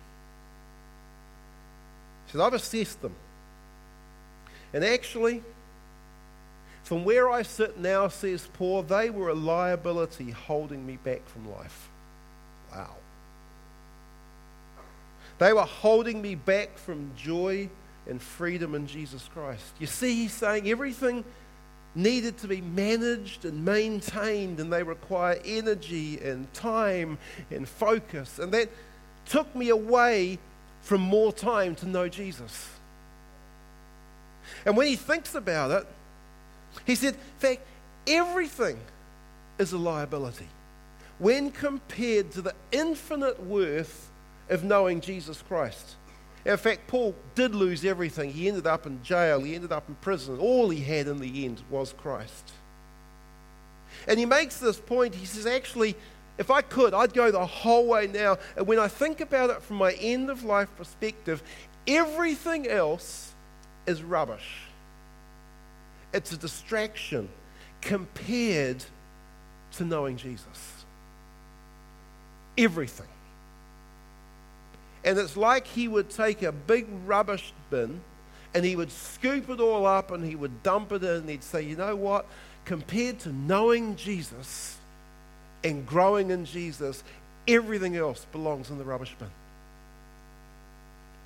He 2.27 2.33
said, 2.33 2.41
I've 2.41 2.55
assessed 2.55 3.01
them. 3.03 3.15
And 4.73 4.85
actually, 4.85 5.43
from 6.83 7.05
where 7.05 7.31
I 7.31 7.43
sit 7.43 7.79
now, 7.79 8.09
says 8.09 8.49
Paul, 8.55 8.83
they 8.83 9.09
were 9.09 9.29
a 9.29 9.35
liability 9.35 10.31
holding 10.31 10.85
me 10.87 10.97
back 10.97 11.27
from 11.29 11.51
life. 11.51 11.89
Wow. 12.75 12.97
They 15.39 15.53
were 15.53 15.63
holding 15.63 16.21
me 16.21 16.35
back 16.35 16.77
from 16.77 17.13
joy 17.17 17.69
and 18.09 18.21
freedom 18.21 18.75
in 18.75 18.87
Jesus 18.87 19.29
Christ. 19.33 19.65
You 19.79 19.87
see, 19.87 20.15
he's 20.15 20.33
saying 20.33 20.69
everything 20.69 21.25
needed 21.95 22.39
to 22.39 22.49
be 22.49 22.61
managed 22.61 23.45
and 23.45 23.65
maintained, 23.65 24.61
and 24.61 24.73
they 24.73 24.83
require 24.83 25.39
energy 25.45 26.19
and 26.19 26.53
time 26.53 27.19
and 27.51 27.69
focus. 27.69 28.39
And 28.39 28.53
that 28.53 28.69
took 29.27 29.55
me 29.55 29.69
away 29.69 30.39
from 30.83 31.01
more 31.01 31.33
time 31.33 31.75
to 31.77 31.87
know 31.87 32.09
Jesus. 32.09 32.69
And 34.67 34.77
when 34.77 34.87
he 34.87 34.97
thinks 34.97 35.35
about 35.35 35.71
it, 35.71 35.87
he 36.85 36.95
said, 36.95 37.15
in 37.15 37.21
fact, 37.39 37.63
everything 38.07 38.79
is 39.59 39.73
a 39.73 39.79
liability 39.79 40.49
when 41.19 41.51
compared 41.51 42.33
to 42.33 42.43
the 42.43 42.55
infinite 42.73 43.41
worth 43.43 44.11
of 44.51 44.65
knowing 44.65 45.01
Jesus 45.01 45.43
Christ. 45.43 45.95
In 46.45 46.57
fact, 46.59 46.87
Paul 46.87 47.15
did 47.35 47.55
lose 47.55 47.85
everything. 47.85 48.31
He 48.31 48.49
ended 48.49 48.67
up 48.67 48.87
in 48.87 49.03
jail, 49.03 49.41
he 49.41 49.55
ended 49.55 49.73
up 49.73 49.89
in 49.89 49.95
prison. 49.97 50.39
All 50.39 50.69
he 50.69 50.81
had 50.81 51.09
in 51.09 51.19
the 51.19 51.45
end 51.45 51.63
was 51.71 51.95
Christ. 51.95 52.53
And 54.07 54.19
he 54.19 54.27
makes 54.27 54.59
this 54.59 54.79
point. 54.79 55.15
He 55.15 55.25
says, 55.25 55.47
actually, 55.47 55.97
if 56.37 56.51
I 56.51 56.63
could, 56.63 56.93
I'd 56.95 57.15
go 57.15 57.31
the 57.31 57.47
whole 57.47 57.87
way 57.87 58.07
now. 58.07 58.39
And 58.57 58.67
when 58.67 58.79
I 58.79 58.89
think 58.89 59.21
about 59.21 59.51
it 59.51 59.63
from 59.63 59.77
my 59.77 59.93
end 59.93 60.31
of 60.31 60.43
life 60.43 60.69
perspective, 60.77 61.43
everything 61.87 62.69
else 62.69 63.33
is 63.87 64.03
rubbish. 64.03 64.63
It's 66.13 66.33
a 66.33 66.37
distraction 66.37 67.29
compared 67.81 68.85
to 69.73 69.85
knowing 69.85 70.17
Jesus. 70.17 70.85
Everything. 72.59 73.09
And 75.05 75.19
it's 75.19 75.37
like 75.37 75.67
he 75.67 75.87
would 75.87 76.11
take 76.11 76.43
a 76.43 76.53
big 76.53 76.87
rubbish 77.07 77.53
bin 77.71 78.01
and 78.55 78.65
he 78.65 78.77
would 78.77 78.91
scoop 78.91 79.51
it 79.51 79.61
all 79.61 79.87
up 79.87 80.11
and 80.11 80.25
he 80.25 80.35
would 80.35 80.63
dump 80.63 80.93
it 80.93 81.03
in 81.03 81.17
and 81.17 81.29
he'd 81.29 81.43
say, 81.43 81.63
you 81.63 81.77
know 81.77 81.95
what? 81.95 82.27
Compared 82.65 83.19
to 83.21 83.33
knowing 83.33 83.97
Jesus 83.97 84.79
and 85.63 85.87
growing 85.87 86.31
in 86.31 86.47
Jesus, 86.47 87.05
everything 87.47 87.97
else 87.97 88.27
belongs 88.33 88.71
in 88.71 88.79
the 88.79 88.85
rubbish 88.85 89.15
bin. 89.19 89.29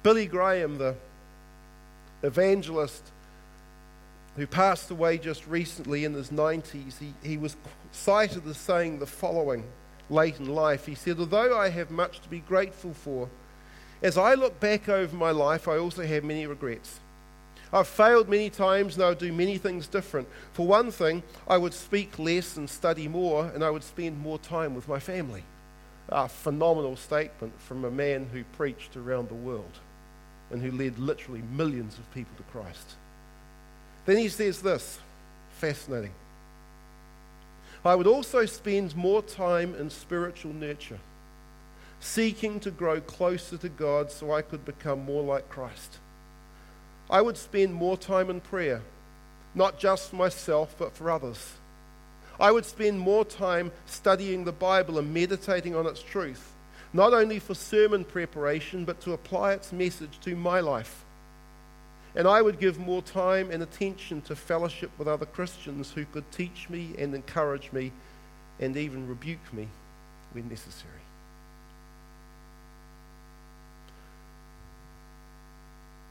Billy 0.02 0.26
Graham, 0.26 0.78
the 0.78 0.94
evangelist 2.22 3.02
who 4.36 4.46
passed 4.46 4.90
away 4.90 5.18
just 5.18 5.46
recently 5.46 6.04
in 6.04 6.14
his 6.14 6.30
90s, 6.30 6.98
he, 6.98 7.12
he 7.22 7.36
was 7.36 7.56
cited 7.92 8.46
as 8.46 8.56
saying 8.56 8.98
the 8.98 9.06
following 9.06 9.64
late 10.10 10.38
in 10.38 10.48
life. 10.48 10.86
He 10.86 10.94
said, 10.94 11.18
Although 11.18 11.58
I 11.58 11.68
have 11.68 11.90
much 11.90 12.20
to 12.20 12.28
be 12.28 12.38
grateful 12.38 12.94
for, 12.94 13.28
as 14.02 14.16
I 14.16 14.34
look 14.34 14.60
back 14.60 14.88
over 14.88 15.16
my 15.16 15.30
life, 15.30 15.68
I 15.68 15.78
also 15.78 16.04
have 16.04 16.24
many 16.24 16.46
regrets. 16.46 17.00
I've 17.72 17.88
failed 17.88 18.28
many 18.28 18.48
times 18.48 18.94
and 18.94 19.04
I 19.04 19.10
would 19.10 19.18
do 19.18 19.32
many 19.32 19.58
things 19.58 19.86
different. 19.86 20.28
For 20.52 20.66
one 20.66 20.90
thing, 20.90 21.22
I 21.46 21.58
would 21.58 21.74
speak 21.74 22.18
less 22.18 22.56
and 22.56 22.68
study 22.68 23.08
more, 23.08 23.46
and 23.46 23.62
I 23.62 23.70
would 23.70 23.84
spend 23.84 24.20
more 24.20 24.38
time 24.38 24.74
with 24.74 24.88
my 24.88 24.98
family. 24.98 25.44
A 26.08 26.28
phenomenal 26.28 26.96
statement 26.96 27.52
from 27.60 27.84
a 27.84 27.90
man 27.90 28.28
who 28.32 28.44
preached 28.56 28.96
around 28.96 29.28
the 29.28 29.34
world 29.34 29.78
and 30.50 30.62
who 30.62 30.70
led 30.70 30.98
literally 30.98 31.42
millions 31.52 31.98
of 31.98 32.14
people 32.14 32.34
to 32.38 32.42
Christ. 32.44 32.94
Then 34.06 34.16
he 34.16 34.28
says 34.30 34.62
this 34.62 34.98
fascinating. 35.58 36.12
I 37.84 37.94
would 37.94 38.06
also 38.06 38.46
spend 38.46 38.96
more 38.96 39.22
time 39.22 39.74
in 39.74 39.90
spiritual 39.90 40.52
nurture, 40.52 40.98
seeking 42.00 42.60
to 42.60 42.70
grow 42.70 43.00
closer 43.00 43.56
to 43.58 43.68
God 43.68 44.10
so 44.10 44.32
I 44.32 44.42
could 44.42 44.64
become 44.64 45.04
more 45.04 45.22
like 45.22 45.48
Christ. 45.48 45.98
I 47.10 47.20
would 47.20 47.36
spend 47.36 47.74
more 47.74 47.96
time 47.96 48.30
in 48.30 48.40
prayer, 48.40 48.82
not 49.54 49.78
just 49.78 50.10
for 50.10 50.16
myself, 50.16 50.74
but 50.78 50.94
for 50.94 51.10
others. 51.10 51.54
I 52.38 52.52
would 52.52 52.64
spend 52.64 53.00
more 53.00 53.24
time 53.24 53.72
studying 53.86 54.44
the 54.44 54.52
Bible 54.52 54.98
and 54.98 55.12
meditating 55.12 55.74
on 55.74 55.86
its 55.86 56.02
truth, 56.02 56.52
not 56.92 57.12
only 57.12 57.38
for 57.38 57.54
sermon 57.54 58.04
preparation, 58.04 58.84
but 58.84 59.00
to 59.00 59.12
apply 59.12 59.54
its 59.54 59.72
message 59.72 60.20
to 60.20 60.36
my 60.36 60.60
life. 60.60 61.04
And 62.14 62.28
I 62.28 62.42
would 62.42 62.60
give 62.60 62.78
more 62.78 63.02
time 63.02 63.50
and 63.50 63.62
attention 63.62 64.22
to 64.22 64.36
fellowship 64.36 64.90
with 64.98 65.08
other 65.08 65.26
Christians 65.26 65.92
who 65.92 66.04
could 66.04 66.30
teach 66.30 66.68
me 66.68 66.94
and 66.98 67.14
encourage 67.14 67.72
me 67.72 67.92
and 68.60 68.76
even 68.76 69.08
rebuke 69.08 69.52
me 69.52 69.68
when 70.32 70.48
necessary. 70.48 70.97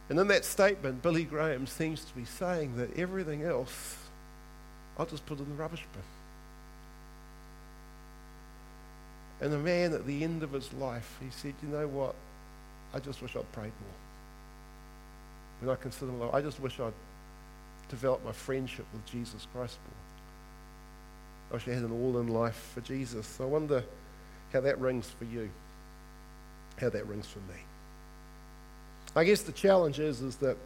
And 0.09 0.19
in 0.19 0.27
that 0.27 0.45
statement, 0.45 1.01
Billy 1.01 1.25
Graham 1.25 1.67
seems 1.67 2.03
to 2.05 2.15
be 2.15 2.23
saying 2.23 2.77
that 2.77 2.97
everything 2.97 3.43
else, 3.43 3.97
I'll 4.97 5.05
just 5.05 5.25
put 5.25 5.39
in 5.39 5.45
the 5.49 5.55
rubbish 5.55 5.83
bin. 5.93 6.01
And 9.39 9.53
the 9.53 9.57
man 9.57 9.93
at 9.93 10.07
the 10.07 10.23
end 10.23 10.43
of 10.43 10.53
his 10.53 10.71
life, 10.73 11.17
he 11.21 11.29
said, 11.29 11.53
You 11.61 11.69
know 11.69 11.87
what? 11.87 12.15
I 12.93 12.99
just 12.99 13.21
wish 13.21 13.35
I'd 13.35 13.51
prayed 13.51 13.65
more. 13.65 13.97
When 15.59 15.69
I 15.69 15.75
consider 15.79 16.11
life, 16.11 16.33
I 16.33 16.41
just 16.41 16.59
wish 16.59 16.79
I'd 16.79 16.93
developed 17.89 18.25
my 18.25 18.31
friendship 18.31 18.85
with 18.93 19.05
Jesus 19.05 19.45
Christ 19.53 19.77
more. 19.85 21.51
I 21.51 21.53
wish 21.55 21.67
I 21.67 21.71
had 21.71 21.83
an 21.83 21.91
all 21.91 22.19
in 22.19 22.27
life 22.27 22.71
for 22.73 22.81
Jesus. 22.81 23.39
I 23.39 23.45
wonder 23.45 23.83
how 24.53 24.61
that 24.61 24.79
rings 24.79 25.09
for 25.17 25.25
you, 25.25 25.49
how 26.79 26.89
that 26.89 27.05
rings 27.07 27.27
for 27.27 27.39
me. 27.39 27.59
I 29.17 29.23
guess 29.23 29.41
the 29.41 29.51
challenge 29.51 29.99
is, 29.99 30.21
is 30.21 30.35
that 30.37 30.57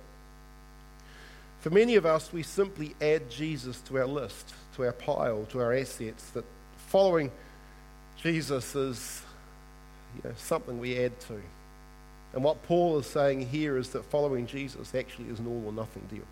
for 1.61 1.69
many 1.69 1.95
of 1.95 2.05
us, 2.05 2.33
we 2.33 2.43
simply 2.43 2.95
add 3.01 3.29
Jesus 3.29 3.79
to 3.81 3.97
our 3.97 4.07
list, 4.07 4.53
to 4.75 4.83
our 4.83 4.91
pile, 4.91 5.45
to 5.51 5.59
our 5.59 5.73
assets, 5.73 6.31
that 6.31 6.43
following 6.87 7.31
Jesus 8.21 8.75
is 8.75 9.21
you 10.15 10.29
know, 10.29 10.35
something 10.37 10.79
we 10.79 10.97
add 11.03 11.17
to. 11.21 11.39
And 12.33 12.43
what 12.43 12.61
Paul 12.63 12.97
is 12.99 13.05
saying 13.05 13.47
here 13.47 13.77
is 13.77 13.89
that 13.89 14.05
following 14.05 14.47
Jesus 14.47 14.93
actually 14.95 15.29
is 15.29 15.39
an 15.39 15.47
all 15.47 15.63
or 15.65 15.71
nothing 15.71 16.07
deal. 16.09 16.25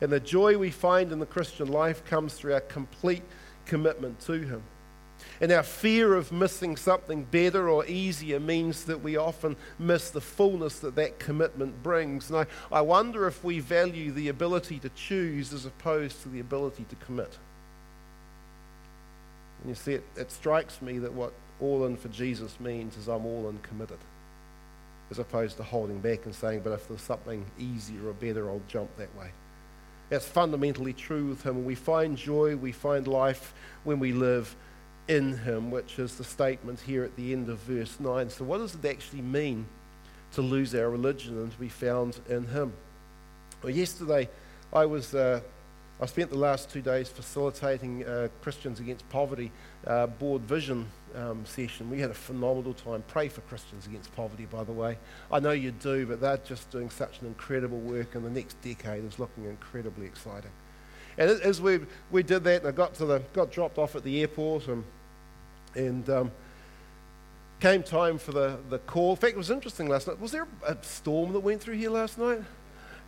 And 0.00 0.10
the 0.10 0.20
joy 0.20 0.56
we 0.56 0.70
find 0.70 1.12
in 1.12 1.18
the 1.18 1.26
Christian 1.26 1.68
life 1.68 2.04
comes 2.06 2.34
through 2.34 2.54
our 2.54 2.60
complete 2.60 3.22
commitment 3.66 4.20
to 4.20 4.32
Him. 4.32 4.62
And 5.40 5.50
our 5.52 5.62
fear 5.62 6.14
of 6.14 6.32
missing 6.32 6.76
something 6.76 7.24
better 7.24 7.68
or 7.68 7.86
easier 7.86 8.38
means 8.38 8.84
that 8.84 9.02
we 9.02 9.16
often 9.16 9.56
miss 9.78 10.10
the 10.10 10.20
fullness 10.20 10.78
that 10.80 10.94
that 10.96 11.18
commitment 11.18 11.82
brings. 11.82 12.30
And 12.30 12.40
I, 12.40 12.46
I 12.70 12.80
wonder 12.82 13.26
if 13.26 13.42
we 13.42 13.60
value 13.60 14.12
the 14.12 14.28
ability 14.28 14.78
to 14.80 14.88
choose 14.90 15.52
as 15.52 15.64
opposed 15.64 16.22
to 16.22 16.28
the 16.28 16.40
ability 16.40 16.84
to 16.90 16.96
commit. 16.96 17.38
And 19.62 19.70
you 19.70 19.74
see, 19.74 19.94
it, 19.94 20.04
it 20.16 20.30
strikes 20.30 20.80
me 20.82 20.98
that 20.98 21.12
what 21.12 21.32
all 21.60 21.86
in 21.86 21.96
for 21.96 22.08
Jesus 22.08 22.58
means 22.60 22.96
is 22.96 23.08
I'm 23.08 23.26
all 23.26 23.48
in 23.48 23.58
committed, 23.58 23.98
as 25.10 25.18
opposed 25.18 25.56
to 25.58 25.62
holding 25.62 26.00
back 26.00 26.24
and 26.24 26.34
saying, 26.34 26.60
but 26.60 26.72
if 26.72 26.88
there's 26.88 27.02
something 27.02 27.44
easier 27.58 28.08
or 28.08 28.12
better, 28.14 28.48
I'll 28.48 28.62
jump 28.68 28.94
that 28.96 29.14
way. 29.16 29.30
That's 30.08 30.26
fundamentally 30.26 30.92
true 30.92 31.26
with 31.26 31.44
Him. 31.44 31.64
We 31.64 31.76
find 31.76 32.16
joy, 32.16 32.56
we 32.56 32.72
find 32.72 33.06
life 33.06 33.54
when 33.84 34.00
we 34.00 34.12
live 34.12 34.56
in 35.08 35.38
him, 35.38 35.70
which 35.70 35.98
is 35.98 36.16
the 36.16 36.24
statement 36.24 36.80
here 36.80 37.04
at 37.04 37.16
the 37.16 37.32
end 37.32 37.48
of 37.48 37.58
verse 37.60 37.98
9. 37.98 38.30
So, 38.30 38.44
what 38.44 38.58
does 38.58 38.74
it 38.74 38.84
actually 38.84 39.22
mean 39.22 39.66
to 40.32 40.42
lose 40.42 40.74
our 40.74 40.88
religion 40.88 41.38
and 41.38 41.50
to 41.50 41.58
be 41.58 41.68
found 41.68 42.20
in 42.28 42.46
him? 42.46 42.72
Well, 43.62 43.70
yesterday 43.70 44.28
I 44.72 44.86
was. 44.86 45.14
Uh, 45.14 45.40
I 46.02 46.06
spent 46.06 46.30
the 46.30 46.38
last 46.38 46.70
two 46.70 46.80
days 46.80 47.10
facilitating 47.10 48.06
uh, 48.06 48.28
Christians 48.40 48.80
Against 48.80 49.06
Poverty 49.10 49.52
uh, 49.86 50.06
board 50.06 50.40
vision 50.42 50.86
um, 51.14 51.44
session. 51.44 51.90
We 51.90 52.00
had 52.00 52.10
a 52.10 52.14
phenomenal 52.14 52.72
time. 52.72 53.04
Pray 53.06 53.28
for 53.28 53.42
Christians 53.42 53.86
Against 53.86 54.14
Poverty, 54.16 54.46
by 54.46 54.64
the 54.64 54.72
way. 54.72 54.96
I 55.30 55.40
know 55.40 55.50
you 55.50 55.72
do, 55.72 56.06
but 56.06 56.22
they're 56.22 56.38
just 56.38 56.70
doing 56.70 56.88
such 56.88 57.20
an 57.20 57.26
incredible 57.26 57.76
work, 57.80 58.14
and 58.14 58.24
the 58.24 58.30
next 58.30 58.58
decade 58.62 59.04
is 59.04 59.18
looking 59.18 59.44
incredibly 59.44 60.06
exciting. 60.06 60.52
And 61.20 61.30
as 61.30 61.60
we, 61.60 61.80
we 62.10 62.22
did 62.22 62.42
that, 62.44 62.62
and 62.62 62.68
I 62.68 62.72
got, 62.72 62.94
to 62.94 63.04
the, 63.04 63.22
got 63.34 63.52
dropped 63.52 63.76
off 63.78 63.94
at 63.94 64.02
the 64.02 64.22
airport, 64.22 64.66
and 64.66 64.82
and 65.76 66.08
um, 66.10 66.32
came 67.60 67.82
time 67.82 68.18
for 68.18 68.32
the, 68.32 68.58
the 68.70 68.78
call. 68.78 69.10
In 69.10 69.16
fact, 69.16 69.34
it 69.34 69.38
was 69.38 69.50
interesting 69.50 69.88
last 69.88 70.08
night. 70.08 70.18
Was 70.18 70.32
there 70.32 70.48
a 70.66 70.76
storm 70.82 71.32
that 71.34 71.40
went 71.40 71.60
through 71.60 71.76
here 71.76 71.90
last 71.90 72.18
night? 72.18 72.42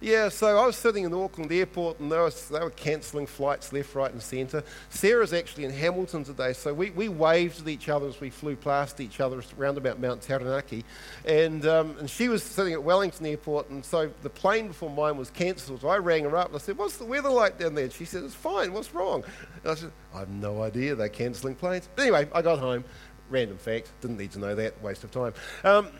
Yeah, 0.02 0.30
so 0.30 0.58
I 0.58 0.66
was 0.66 0.74
sitting 0.74 1.04
in 1.04 1.14
Auckland 1.14 1.52
airport 1.52 2.00
and 2.00 2.10
they 2.10 2.18
were, 2.18 2.32
they 2.50 2.58
were 2.58 2.70
cancelling 2.70 3.28
flights 3.28 3.72
left, 3.72 3.94
right, 3.94 4.10
and 4.10 4.20
centre. 4.20 4.64
Sarah's 4.90 5.32
actually 5.32 5.64
in 5.64 5.70
Hamilton 5.70 6.24
today, 6.24 6.54
so 6.54 6.74
we, 6.74 6.90
we 6.90 7.08
waved 7.08 7.60
at 7.60 7.68
each 7.68 7.88
other 7.88 8.08
as 8.08 8.20
we 8.20 8.28
flew 8.28 8.56
past 8.56 8.98
each 8.98 9.20
other 9.20 9.40
around 9.56 9.78
about 9.78 10.00
Mount 10.00 10.20
Taranaki. 10.20 10.84
And, 11.24 11.64
um, 11.66 11.94
and 12.00 12.10
she 12.10 12.28
was 12.28 12.42
sitting 12.42 12.72
at 12.72 12.82
Wellington 12.82 13.24
Airport, 13.26 13.70
and 13.70 13.84
so 13.84 14.10
the 14.22 14.28
plane 14.28 14.66
before 14.66 14.90
mine 14.90 15.16
was 15.16 15.30
cancelled. 15.30 15.82
So 15.82 15.88
I 15.88 15.98
rang 15.98 16.24
her 16.24 16.36
up 16.36 16.48
and 16.48 16.56
I 16.56 16.58
said, 16.58 16.76
What's 16.76 16.96
the 16.96 17.04
weather 17.04 17.30
like 17.30 17.60
down 17.60 17.76
there? 17.76 17.84
And 17.84 17.92
she 17.92 18.04
said, 18.04 18.24
It's 18.24 18.34
fine, 18.34 18.72
what's 18.72 18.92
wrong? 18.92 19.22
And 19.62 19.70
I 19.70 19.74
said, 19.76 19.92
I 20.12 20.18
have 20.18 20.30
no 20.30 20.62
idea, 20.62 20.96
they're 20.96 21.10
cancelling 21.10 21.54
planes. 21.54 21.88
But 21.94 22.02
anyway, 22.02 22.28
I 22.34 22.42
got 22.42 22.58
home. 22.58 22.82
Random 23.30 23.56
fact, 23.56 23.92
didn't 24.00 24.18
need 24.18 24.32
to 24.32 24.40
know 24.40 24.56
that, 24.56 24.82
waste 24.82 25.04
of 25.04 25.12
time. 25.12 25.32
Um, 25.62 25.90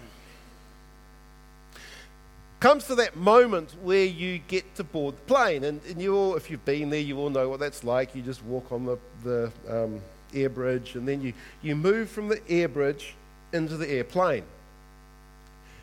comes 2.63 2.87
to 2.87 2.95
that 2.95 3.17
moment 3.17 3.75
where 3.83 4.05
you 4.05 4.39
get 4.39 4.77
to 4.77 4.85
board 4.85 5.17
the 5.17 5.23
plane. 5.23 5.65
And, 5.65 5.81
and 5.89 6.01
you 6.01 6.15
all, 6.15 6.37
if 6.37 6.49
you've 6.49 6.65
been 6.65 6.91
there, 6.91 7.01
you 7.01 7.19
all 7.19 7.29
know 7.29 7.49
what 7.49 7.59
that's 7.59 7.83
like. 7.83 8.15
You 8.15 8.23
just 8.23 8.45
walk 8.45 8.71
on 8.71 8.85
the, 8.85 8.99
the 9.25 9.53
um, 9.69 10.01
air 10.33 10.49
bridge 10.49 10.95
and 10.95 11.07
then 11.07 11.21
you, 11.23 11.33
you 11.61 11.75
move 11.75 12.09
from 12.09 12.29
the 12.29 12.41
air 12.49 12.69
bridge 12.69 13.17
into 13.53 13.77
the 13.77 13.91
airplane. 13.91 14.45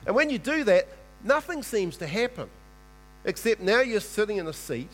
And 0.05 0.15
when 0.15 0.29
you 0.29 0.37
do 0.37 0.63
that, 0.63 0.87
nothing 1.21 1.63
seems 1.63 1.97
to 1.97 2.07
happen. 2.07 2.49
Except 3.25 3.59
now 3.59 3.81
you're 3.81 3.99
sitting 3.99 4.37
in 4.37 4.47
a 4.47 4.53
seat. 4.53 4.89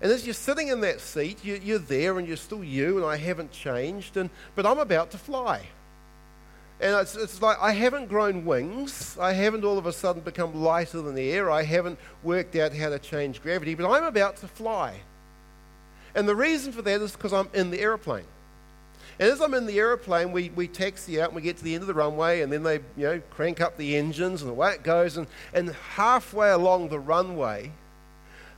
And 0.00 0.10
as 0.10 0.26
you're 0.26 0.34
sitting 0.34 0.66
in 0.68 0.80
that 0.80 1.00
seat, 1.00 1.44
you, 1.44 1.60
you're 1.62 1.78
there 1.78 2.18
and 2.18 2.26
you're 2.26 2.36
still 2.36 2.64
you, 2.64 2.96
and 2.96 3.06
I 3.06 3.16
haven't 3.16 3.52
changed. 3.52 4.16
And, 4.16 4.28
but 4.56 4.66
I'm 4.66 4.80
about 4.80 5.12
to 5.12 5.18
fly. 5.18 5.68
And 6.80 6.94
it's, 6.94 7.16
it's 7.16 7.42
like 7.42 7.58
I 7.60 7.72
haven't 7.72 8.06
grown 8.06 8.44
wings. 8.44 9.16
I 9.20 9.32
haven't 9.32 9.64
all 9.64 9.78
of 9.78 9.86
a 9.86 9.92
sudden 9.92 10.22
become 10.22 10.62
lighter 10.62 11.02
than 11.02 11.14
the 11.14 11.30
air. 11.32 11.50
I 11.50 11.64
haven't 11.64 11.98
worked 12.22 12.54
out 12.54 12.72
how 12.72 12.90
to 12.90 12.98
change 12.98 13.42
gravity, 13.42 13.74
but 13.74 13.90
I'm 13.90 14.04
about 14.04 14.36
to 14.38 14.48
fly. 14.48 15.00
And 16.14 16.28
the 16.28 16.36
reason 16.36 16.72
for 16.72 16.82
that 16.82 17.00
is 17.00 17.12
because 17.12 17.32
I'm 17.32 17.48
in 17.52 17.70
the 17.70 17.80
aeroplane. 17.80 18.26
And 19.18 19.28
as 19.28 19.40
I'm 19.40 19.54
in 19.54 19.66
the 19.66 19.78
aeroplane, 19.78 20.30
we, 20.30 20.50
we 20.50 20.68
taxi 20.68 21.20
out 21.20 21.30
and 21.30 21.36
we 21.36 21.42
get 21.42 21.56
to 21.56 21.64
the 21.64 21.74
end 21.74 21.82
of 21.82 21.88
the 21.88 21.94
runway, 21.94 22.42
and 22.42 22.52
then 22.52 22.62
they 22.62 22.76
you 22.96 23.04
know, 23.04 23.22
crank 23.30 23.60
up 23.60 23.76
the 23.76 23.96
engines, 23.96 24.42
and 24.42 24.50
away 24.50 24.74
it 24.74 24.84
goes. 24.84 25.16
And, 25.16 25.26
and 25.52 25.70
halfway 25.96 26.50
along 26.50 26.88
the 26.88 27.00
runway, 27.00 27.72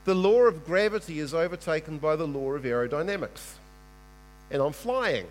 the 0.04 0.14
law 0.14 0.42
of 0.42 0.66
gravity 0.66 1.18
is 1.18 1.32
overtaken 1.32 1.98
by 1.98 2.16
the 2.16 2.26
law 2.26 2.52
of 2.52 2.64
aerodynamics. 2.64 3.54
And 4.50 4.60
I'm 4.60 4.72
flying. 4.72 5.28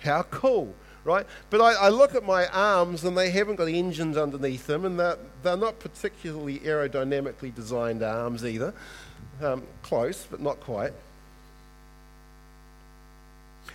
How 0.00 0.22
cool! 0.22 0.74
Right? 1.04 1.26
But 1.48 1.60
I, 1.60 1.86
I, 1.86 1.88
look 1.88 2.14
at 2.14 2.24
my 2.24 2.46
arms 2.48 3.04
and 3.04 3.16
they 3.16 3.30
haven't 3.30 3.56
got 3.56 3.68
engines 3.68 4.16
underneath 4.16 4.66
them, 4.66 4.84
and 4.84 4.98
they're, 4.98 5.18
they're 5.42 5.56
not 5.56 5.78
particularly 5.78 6.58
aerodynamically 6.60 7.54
designed 7.54 8.02
arms 8.02 8.44
either. 8.44 8.74
Um, 9.42 9.62
close, 9.82 10.26
but 10.30 10.40
not 10.40 10.60
quite. 10.60 10.92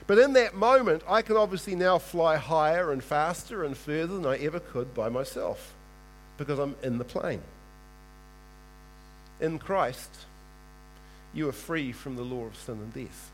But 0.07 0.19
in 0.19 0.33
that 0.33 0.53
moment, 0.53 1.01
I 1.07 1.21
can 1.21 1.35
obviously 1.35 1.75
now 1.75 1.97
fly 1.97 2.35
higher 2.35 2.91
and 2.91 3.03
faster 3.03 3.63
and 3.63 3.75
further 3.75 4.13
than 4.15 4.25
I 4.25 4.38
ever 4.38 4.59
could 4.59 4.93
by 4.93 5.09
myself 5.09 5.73
because 6.38 6.59
I'm 6.59 6.75
in 6.83 6.99
the 6.99 7.03
plane. 7.03 7.41
In 9.41 9.57
Christ, 9.57 10.11
you 11.33 11.49
are 11.49 11.53
free 11.53 11.91
from 11.91 12.15
the 12.15 12.21
law 12.21 12.45
of 12.45 12.55
sin 12.55 12.75
and 12.75 12.93
death. 12.93 13.31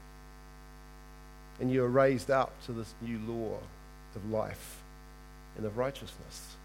And 1.60 1.72
you 1.72 1.84
are 1.84 1.90
raised 1.90 2.32
up 2.32 2.54
to 2.66 2.72
this 2.72 2.94
new 3.02 3.20
law 3.20 3.60
of 4.16 4.30
life 4.30 4.82
and 5.58 5.66
of 5.66 5.78
righteousness. 5.78 6.56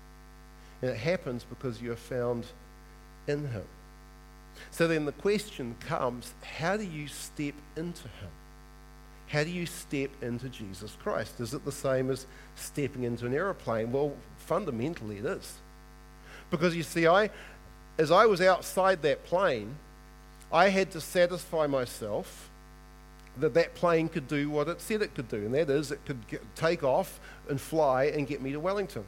And 0.82 0.90
it 0.90 0.96
happens 0.96 1.44
because 1.44 1.80
you 1.80 1.92
are 1.92 1.96
found 1.96 2.46
in 3.26 3.48
Him. 3.48 3.64
So 4.70 4.88
then 4.88 5.04
the 5.04 5.12
question 5.12 5.76
comes 5.80 6.32
how 6.42 6.76
do 6.76 6.84
you 6.84 7.08
step 7.08 7.54
into 7.76 8.02
Him? 8.04 8.30
How 9.28 9.42
do 9.42 9.50
you 9.50 9.66
step 9.66 10.10
into 10.22 10.48
Jesus 10.48 10.96
Christ? 11.02 11.40
Is 11.40 11.52
it 11.52 11.64
the 11.64 11.72
same 11.72 12.10
as 12.10 12.26
stepping 12.54 13.02
into 13.02 13.26
an 13.26 13.34
aeroplane? 13.34 13.90
Well, 13.90 14.14
fundamentally 14.38 15.18
it 15.18 15.24
is. 15.24 15.54
Because 16.50 16.76
you 16.76 16.84
see, 16.84 17.08
I, 17.08 17.30
as 17.98 18.12
I 18.12 18.26
was 18.26 18.40
outside 18.40 19.02
that 19.02 19.24
plane, 19.24 19.74
I 20.52 20.68
had 20.68 20.92
to 20.92 21.00
satisfy 21.00 21.66
myself 21.66 22.48
that 23.38 23.54
that 23.54 23.74
plane 23.74 24.08
could 24.08 24.28
do 24.28 24.50
what 24.50 24.68
it 24.68 24.80
said 24.80 25.02
it 25.02 25.14
could 25.14 25.28
do, 25.28 25.36
and 25.36 25.54
that 25.54 25.70
is 25.70 25.90
it 25.90 26.04
could 26.04 26.26
get, 26.28 26.42
take 26.54 26.82
off 26.82 27.20
and 27.48 27.60
fly 27.60 28.04
and 28.04 28.26
get 28.26 28.40
me 28.40 28.52
to 28.52 28.60
Wellington. 28.60 29.04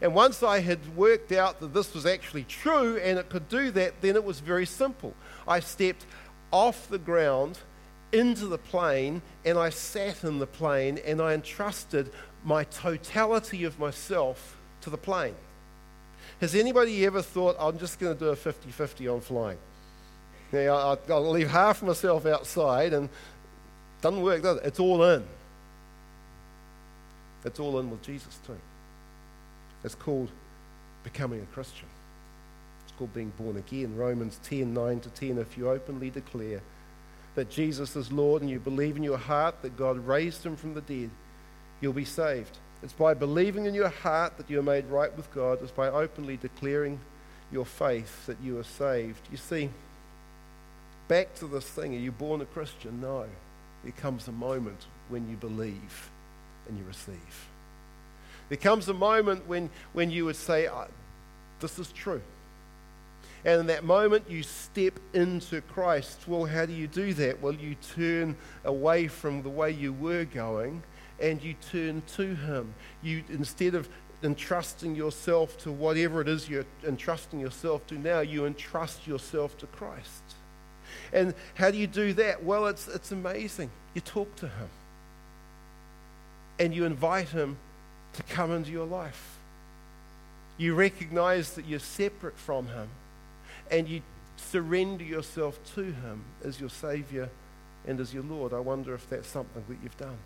And 0.00 0.14
once 0.14 0.42
I 0.42 0.60
had 0.60 0.96
worked 0.96 1.32
out 1.32 1.60
that 1.60 1.72
this 1.72 1.94
was 1.94 2.06
actually 2.06 2.44
true 2.44 2.96
and 2.98 3.18
it 3.18 3.28
could 3.28 3.48
do 3.48 3.70
that, 3.72 4.00
then 4.00 4.16
it 4.16 4.24
was 4.24 4.40
very 4.40 4.66
simple. 4.66 5.14
I 5.46 5.60
stepped 5.60 6.04
off 6.50 6.88
the 6.88 6.98
ground 6.98 7.58
into 8.12 8.46
the 8.46 8.58
plane 8.58 9.22
and 9.44 9.58
I 9.58 9.70
sat 9.70 10.24
in 10.24 10.38
the 10.38 10.46
plane 10.46 10.98
and 11.04 11.20
I 11.20 11.34
entrusted 11.34 12.10
my 12.44 12.64
totality 12.64 13.64
of 13.64 13.78
myself 13.78 14.56
to 14.82 14.90
the 14.90 14.98
plane. 14.98 15.34
Has 16.40 16.54
anybody 16.54 17.06
ever 17.06 17.22
thought, 17.22 17.56
I'm 17.58 17.78
just 17.78 17.98
going 17.98 18.14
to 18.14 18.18
do 18.18 18.28
a 18.30 18.36
50 18.36 18.70
50 18.70 19.08
on 19.08 19.20
flying? 19.20 19.58
Yeah, 20.52 20.96
I'll, 21.08 21.30
leave 21.30 21.50
half 21.50 21.82
myself 21.82 22.24
outside 22.24 22.92
and 22.92 23.08
doesn't 24.00 24.22
work, 24.22 24.42
does 24.42 24.58
it? 24.58 24.64
It's 24.66 24.80
all 24.80 25.02
in. 25.04 25.24
It's 27.44 27.60
all 27.60 27.78
in 27.78 27.90
with 27.90 28.02
Jesus 28.02 28.38
too. 28.46 28.58
It's 29.84 29.94
called 29.94 30.30
becoming 31.04 31.40
a 31.40 31.54
Christian. 31.54 31.86
It's 32.84 32.92
called 32.98 33.14
being 33.14 33.32
born 33.38 33.56
again. 33.56 33.96
Romans 33.96 34.40
10 34.42 34.74
9 34.74 35.00
to 35.00 35.08
10. 35.10 35.38
If 35.38 35.56
you 35.56 35.70
openly 35.70 36.10
declare 36.10 36.60
that 37.36 37.50
Jesus 37.50 37.94
is 37.94 38.10
Lord 38.10 38.42
and 38.42 38.50
you 38.50 38.58
believe 38.58 38.96
in 38.96 39.02
your 39.02 39.18
heart 39.18 39.62
that 39.62 39.76
God 39.76 39.98
raised 40.06 40.44
him 40.44 40.56
from 40.56 40.74
the 40.74 40.80
dead, 40.80 41.10
you'll 41.80 41.92
be 41.92 42.04
saved. 42.04 42.58
It's 42.82 42.92
by 42.92 43.14
believing 43.14 43.66
in 43.66 43.74
your 43.74 43.88
heart 43.88 44.36
that 44.38 44.50
you 44.50 44.58
are 44.58 44.64
made 44.64 44.86
right 44.86 45.14
with 45.16 45.32
God. 45.32 45.60
It's 45.62 45.70
by 45.70 45.88
openly 45.88 46.36
declaring 46.36 46.98
your 47.52 47.64
faith 47.64 48.26
that 48.26 48.40
you 48.42 48.58
are 48.58 48.64
saved. 48.64 49.20
You 49.30 49.36
see, 49.36 49.70
back 51.08 51.34
to 51.36 51.46
this 51.46 51.64
thing 51.64 51.94
are 51.94 51.98
you 51.98 52.12
born 52.12 52.40
a 52.40 52.46
Christian? 52.46 53.00
No. 53.00 53.26
There 53.86 53.94
comes 54.02 54.26
a 54.26 54.32
moment 54.32 54.84
when 55.10 55.30
you 55.30 55.36
believe 55.36 56.10
and 56.66 56.76
you 56.76 56.82
receive. 56.88 57.48
There 58.48 58.58
comes 58.58 58.88
a 58.88 58.94
moment 58.94 59.46
when, 59.46 59.70
when 59.92 60.10
you 60.10 60.24
would 60.24 60.34
say, 60.34 60.68
This 61.60 61.78
is 61.78 61.92
true. 61.92 62.20
And 63.44 63.60
in 63.60 63.66
that 63.68 63.84
moment, 63.84 64.28
you 64.28 64.42
step 64.42 64.98
into 65.14 65.60
Christ. 65.60 66.26
Well, 66.26 66.46
how 66.46 66.66
do 66.66 66.72
you 66.72 66.88
do 66.88 67.14
that? 67.14 67.40
Well, 67.40 67.54
you 67.54 67.76
turn 67.94 68.34
away 68.64 69.06
from 69.06 69.44
the 69.44 69.50
way 69.50 69.70
you 69.70 69.92
were 69.92 70.24
going 70.24 70.82
and 71.20 71.40
you 71.40 71.54
turn 71.70 72.02
to 72.16 72.34
Him. 72.34 72.74
You, 73.04 73.22
instead 73.28 73.76
of 73.76 73.88
entrusting 74.24 74.96
yourself 74.96 75.56
to 75.58 75.70
whatever 75.70 76.20
it 76.20 76.26
is 76.26 76.48
you're 76.48 76.66
entrusting 76.84 77.38
yourself 77.38 77.86
to 77.86 77.94
now, 77.94 78.18
you 78.18 78.46
entrust 78.46 79.06
yourself 79.06 79.56
to 79.58 79.66
Christ. 79.68 80.35
And 81.12 81.34
how 81.54 81.70
do 81.70 81.78
you 81.78 81.86
do 81.86 82.12
that? 82.14 82.44
Well, 82.44 82.66
it's, 82.66 82.88
it's 82.88 83.12
amazing. 83.12 83.70
You 83.94 84.00
talk 84.00 84.34
to 84.36 84.46
Him 84.46 84.68
and 86.58 86.74
you 86.74 86.84
invite 86.84 87.28
Him 87.28 87.56
to 88.14 88.22
come 88.24 88.50
into 88.52 88.70
your 88.70 88.86
life. 88.86 89.38
You 90.58 90.74
recognize 90.74 91.54
that 91.54 91.66
you're 91.66 91.78
separate 91.78 92.38
from 92.38 92.66
Him 92.68 92.88
and 93.70 93.88
you 93.88 94.02
surrender 94.36 95.04
yourself 95.04 95.58
to 95.74 95.82
Him 95.82 96.24
as 96.44 96.60
your 96.60 96.70
Savior 96.70 97.28
and 97.86 98.00
as 98.00 98.12
your 98.12 98.22
Lord. 98.22 98.52
I 98.52 98.60
wonder 98.60 98.94
if 98.94 99.08
that's 99.08 99.28
something 99.28 99.64
that 99.68 99.76
you've 99.82 99.96
done. 99.96 100.18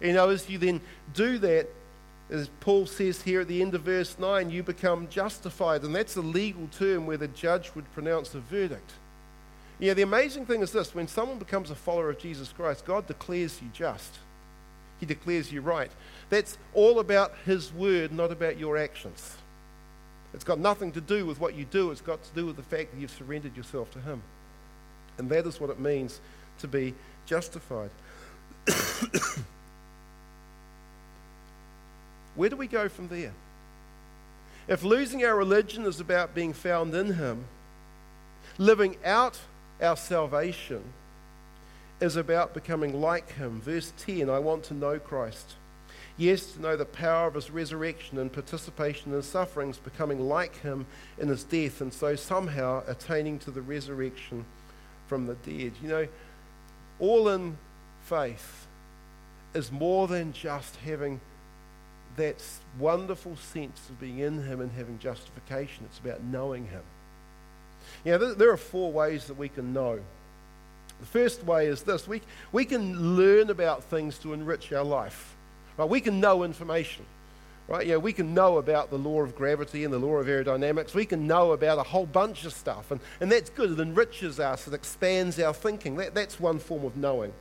You 0.00 0.12
know, 0.12 0.28
as 0.28 0.48
you 0.48 0.58
then 0.58 0.80
do 1.14 1.38
that, 1.38 1.68
as 2.30 2.50
Paul 2.60 2.86
says 2.86 3.22
here 3.22 3.40
at 3.40 3.48
the 3.48 3.62
end 3.62 3.74
of 3.74 3.82
verse 3.82 4.18
9, 4.18 4.50
you 4.50 4.62
become 4.62 5.08
justified. 5.08 5.82
And 5.82 5.94
that's 5.94 6.16
a 6.16 6.20
legal 6.20 6.68
term 6.68 7.06
where 7.06 7.16
the 7.16 7.28
judge 7.28 7.70
would 7.74 7.90
pronounce 7.94 8.34
a 8.34 8.40
verdict. 8.40 8.92
Yeah, 9.78 9.94
the 9.94 10.02
amazing 10.02 10.46
thing 10.46 10.62
is 10.62 10.72
this 10.72 10.94
when 10.94 11.06
someone 11.06 11.38
becomes 11.38 11.70
a 11.70 11.74
follower 11.74 12.10
of 12.10 12.18
Jesus 12.18 12.52
Christ, 12.52 12.84
God 12.84 13.06
declares 13.06 13.60
you 13.62 13.68
just. 13.72 14.18
He 14.98 15.06
declares 15.06 15.52
you 15.52 15.60
right. 15.60 15.90
That's 16.30 16.58
all 16.74 16.98
about 16.98 17.32
His 17.44 17.72
word, 17.72 18.12
not 18.12 18.32
about 18.32 18.58
your 18.58 18.76
actions. 18.76 19.36
It's 20.34 20.44
got 20.44 20.58
nothing 20.58 20.92
to 20.92 21.00
do 21.00 21.24
with 21.24 21.40
what 21.40 21.54
you 21.54 21.64
do, 21.64 21.90
it's 21.90 22.00
got 22.00 22.22
to 22.22 22.30
do 22.34 22.46
with 22.46 22.56
the 22.56 22.62
fact 22.62 22.92
that 22.92 23.00
you've 23.00 23.10
surrendered 23.12 23.56
yourself 23.56 23.90
to 23.92 24.00
Him. 24.00 24.22
And 25.16 25.30
that 25.30 25.46
is 25.46 25.60
what 25.60 25.70
it 25.70 25.78
means 25.78 26.20
to 26.58 26.68
be 26.68 26.94
justified. 27.26 27.90
Where 32.34 32.50
do 32.50 32.56
we 32.56 32.66
go 32.66 32.88
from 32.88 33.08
there? 33.08 33.32
If 34.66 34.82
losing 34.84 35.24
our 35.24 35.36
religion 35.36 35.86
is 35.86 36.00
about 36.00 36.34
being 36.34 36.52
found 36.52 36.94
in 36.94 37.14
Him, 37.14 37.44
living 38.58 38.96
out 39.04 39.38
our 39.80 39.96
salvation 39.96 40.82
is 42.00 42.16
about 42.16 42.54
becoming 42.54 43.00
like 43.00 43.32
Him. 43.32 43.60
Verse 43.60 43.92
10 43.98 44.30
I 44.30 44.38
want 44.38 44.64
to 44.64 44.74
know 44.74 44.98
Christ. 44.98 45.54
Yes, 46.18 46.52
to 46.52 46.60
know 46.60 46.76
the 46.76 46.84
power 46.84 47.28
of 47.28 47.34
his 47.34 47.48
resurrection 47.48 48.18
and 48.18 48.32
participation 48.32 49.12
in 49.12 49.18
his 49.18 49.26
sufferings, 49.26 49.78
becoming 49.78 50.18
like 50.18 50.60
him 50.62 50.84
in 51.16 51.28
his 51.28 51.44
death, 51.44 51.80
and 51.80 51.94
so 51.94 52.16
somehow 52.16 52.82
attaining 52.88 53.38
to 53.38 53.52
the 53.52 53.62
resurrection 53.62 54.44
from 55.06 55.26
the 55.26 55.36
dead. 55.36 55.72
You 55.80 55.88
know, 55.88 56.08
all 56.98 57.28
in 57.28 57.56
faith 58.02 58.66
is 59.54 59.70
more 59.70 60.08
than 60.08 60.32
just 60.32 60.74
having 60.76 61.20
that 62.16 62.42
wonderful 62.80 63.36
sense 63.36 63.88
of 63.88 64.00
being 64.00 64.18
in 64.18 64.42
him 64.42 64.60
and 64.60 64.72
having 64.72 64.98
justification. 64.98 65.84
It's 65.84 66.00
about 66.00 66.24
knowing 66.24 66.66
him. 66.66 66.82
You 68.04 68.12
know, 68.12 68.34
there 68.34 68.50
are 68.50 68.56
four 68.56 68.92
ways 68.92 69.26
that 69.26 69.36
we 69.36 69.48
can 69.48 69.72
know. 69.72 70.00
The 71.00 71.06
first 71.06 71.44
way 71.44 71.66
is 71.66 71.82
this 71.82 72.08
we, 72.08 72.22
we 72.52 72.64
can 72.64 73.16
learn 73.16 73.50
about 73.50 73.84
things 73.84 74.18
to 74.18 74.32
enrich 74.32 74.72
our 74.72 74.84
life. 74.84 75.36
Right? 75.76 75.88
We 75.88 76.00
can 76.00 76.20
know 76.20 76.42
information. 76.42 77.04
Right? 77.68 77.86
Yeah, 77.86 77.96
we 77.96 78.14
can 78.14 78.32
know 78.32 78.56
about 78.56 78.88
the 78.90 78.96
law 78.96 79.20
of 79.20 79.36
gravity 79.36 79.84
and 79.84 79.92
the 79.92 79.98
law 79.98 80.16
of 80.16 80.26
aerodynamics. 80.26 80.94
We 80.94 81.04
can 81.04 81.26
know 81.26 81.52
about 81.52 81.78
a 81.78 81.82
whole 81.82 82.06
bunch 82.06 82.46
of 82.46 82.54
stuff. 82.54 82.90
And, 82.90 83.00
and 83.20 83.30
that's 83.30 83.50
good. 83.50 83.72
It 83.72 83.80
enriches 83.80 84.40
us, 84.40 84.66
it 84.66 84.74
expands 84.74 85.38
our 85.38 85.52
thinking. 85.52 85.96
That, 85.96 86.14
that's 86.14 86.40
one 86.40 86.58
form 86.58 86.84
of 86.84 86.96
knowing. 86.96 87.32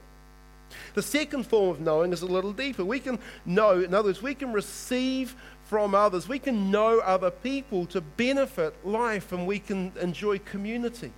The 0.95 1.01
second 1.01 1.47
form 1.47 1.69
of 1.69 1.79
knowing 1.79 2.11
is 2.11 2.21
a 2.23 2.25
little 2.25 2.51
deeper. 2.51 2.83
We 2.83 2.99
can 2.99 3.19
know, 3.45 3.79
in 3.79 3.93
other 3.93 4.09
words, 4.09 4.21
we 4.21 4.35
can 4.35 4.51
receive 4.51 5.33
from 5.67 5.93
others. 5.93 6.27
We 6.27 6.39
can 6.39 6.71
know 6.71 6.99
other 6.99 7.31
people 7.31 7.85
to 7.87 8.01
benefit 8.01 8.73
life 8.85 9.31
and 9.31 9.45
we 9.45 9.59
can 9.59 9.91
enjoy 9.99 10.39
community. 10.39 11.11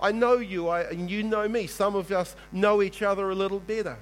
I 0.00 0.12
know 0.12 0.34
you, 0.34 0.68
I, 0.68 0.82
and 0.82 1.10
you 1.10 1.22
know 1.22 1.48
me. 1.48 1.66
Some 1.66 1.94
of 1.94 2.10
us 2.12 2.36
know 2.52 2.82
each 2.82 3.02
other 3.02 3.30
a 3.30 3.34
little 3.34 3.60
better. 3.60 3.96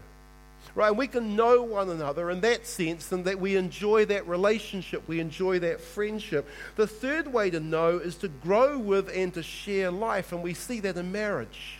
Right? 0.74 0.90
We 0.90 1.06
can 1.06 1.36
know 1.36 1.62
one 1.62 1.90
another 1.90 2.30
in 2.30 2.40
that 2.40 2.66
sense 2.66 3.12
and 3.12 3.24
that 3.26 3.38
we 3.38 3.54
enjoy 3.54 4.06
that 4.06 4.26
relationship, 4.26 5.06
we 5.06 5.20
enjoy 5.20 5.60
that 5.60 5.80
friendship. 5.80 6.48
The 6.76 6.86
third 6.86 7.32
way 7.32 7.50
to 7.50 7.60
know 7.60 7.98
is 7.98 8.16
to 8.16 8.28
grow 8.28 8.78
with 8.78 9.08
and 9.14 9.32
to 9.34 9.42
share 9.42 9.90
life, 9.90 10.32
and 10.32 10.42
we 10.42 10.54
see 10.54 10.80
that 10.80 10.96
in 10.96 11.12
marriage. 11.12 11.78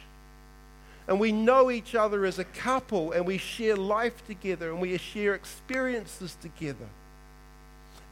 And 1.08 1.18
we 1.18 1.32
know 1.32 1.70
each 1.70 1.94
other 1.94 2.24
as 2.24 2.38
a 2.38 2.44
couple, 2.44 3.12
and 3.12 3.26
we 3.26 3.36
share 3.36 3.74
life 3.74 4.24
together, 4.26 4.70
and 4.70 4.80
we 4.80 4.96
share 4.98 5.34
experiences 5.34 6.36
together, 6.40 6.86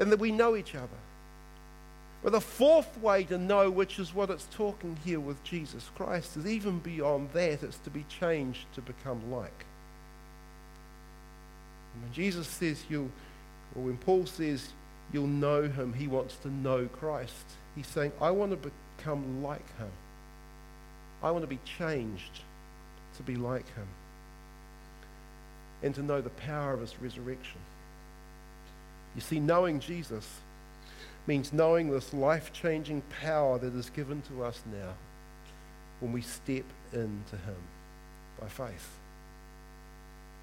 and 0.02 0.10
that 0.10 0.18
we 0.18 0.32
know 0.32 0.56
each 0.56 0.74
other. 0.74 0.88
But 2.24 2.32
the 2.32 2.40
fourth 2.40 2.98
way 2.98 3.22
to 3.24 3.38
know, 3.38 3.70
which 3.70 4.00
is 4.00 4.12
what 4.12 4.30
it's 4.30 4.48
talking 4.52 4.98
here 5.04 5.20
with 5.20 5.42
Jesus 5.44 5.90
Christ, 5.94 6.36
is 6.36 6.44
even 6.44 6.80
beyond 6.80 7.30
that, 7.34 7.62
it's 7.62 7.78
to 7.78 7.90
be 7.90 8.04
changed 8.20 8.66
to 8.74 8.80
become 8.80 9.30
like. 9.30 9.64
And 11.94 12.02
when 12.02 12.12
Jesus 12.12 12.48
says 12.48 12.82
you'll, 12.90 13.10
or 13.76 13.84
when 13.84 13.96
Paul 13.96 14.26
says 14.26 14.70
you'll 15.12 15.28
know 15.28 15.62
him, 15.62 15.92
he 15.92 16.08
wants 16.08 16.36
to 16.38 16.48
know 16.48 16.86
Christ. 16.86 17.44
He's 17.76 17.86
saying, 17.86 18.10
I 18.20 18.32
want 18.32 18.50
to 18.50 18.70
become 18.98 19.42
like 19.42 19.78
him. 19.78 19.90
I 21.22 21.30
want 21.30 21.44
to 21.44 21.48
be 21.48 21.60
changed 21.78 22.40
to 23.16 23.22
be 23.22 23.36
like 23.36 23.72
him. 23.76 23.86
And 25.80 25.94
to 25.94 26.02
know 26.02 26.20
the 26.20 26.30
power 26.30 26.72
of 26.72 26.80
his 26.80 27.00
resurrection. 27.00 27.60
You 29.14 29.20
see, 29.20 29.40
knowing 29.40 29.80
Jesus 29.80 30.26
means 31.26 31.52
knowing 31.52 31.90
this 31.90 32.12
life 32.12 32.52
changing 32.52 33.02
power 33.22 33.58
that 33.58 33.74
is 33.74 33.90
given 33.90 34.22
to 34.22 34.44
us 34.44 34.62
now 34.72 34.94
when 36.00 36.12
we 36.12 36.20
step 36.20 36.64
into 36.92 37.36
him 37.36 37.56
by 38.40 38.48
faith. 38.48 38.88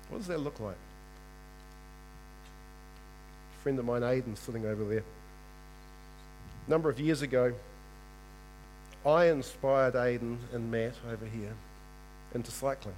What 0.09 0.19
does 0.19 0.27
that 0.27 0.39
look 0.39 0.59
like? 0.59 0.77
A 3.57 3.61
friend 3.61 3.77
of 3.77 3.85
mine, 3.85 4.03
Aidan, 4.03 4.35
sitting 4.35 4.65
over 4.65 4.85
there. 4.85 5.03
A 6.65 6.69
number 6.69 6.89
of 6.89 6.99
years 6.99 7.21
ago, 7.21 7.53
I 9.05 9.25
inspired 9.25 9.95
Aidan 9.95 10.39
and 10.53 10.71
Matt 10.71 10.93
over 11.11 11.25
here 11.25 11.53
into 12.33 12.51
cycling. 12.51 12.95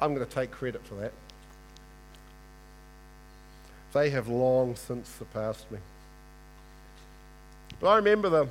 I'm 0.00 0.14
going 0.14 0.26
to 0.26 0.32
take 0.32 0.50
credit 0.50 0.84
for 0.86 0.94
that. 0.96 1.12
They 3.92 4.10
have 4.10 4.28
long 4.28 4.76
since 4.76 5.08
surpassed 5.08 5.70
me. 5.70 5.78
But 7.80 7.88
I 7.88 7.96
remember 7.96 8.28
the, 8.28 8.48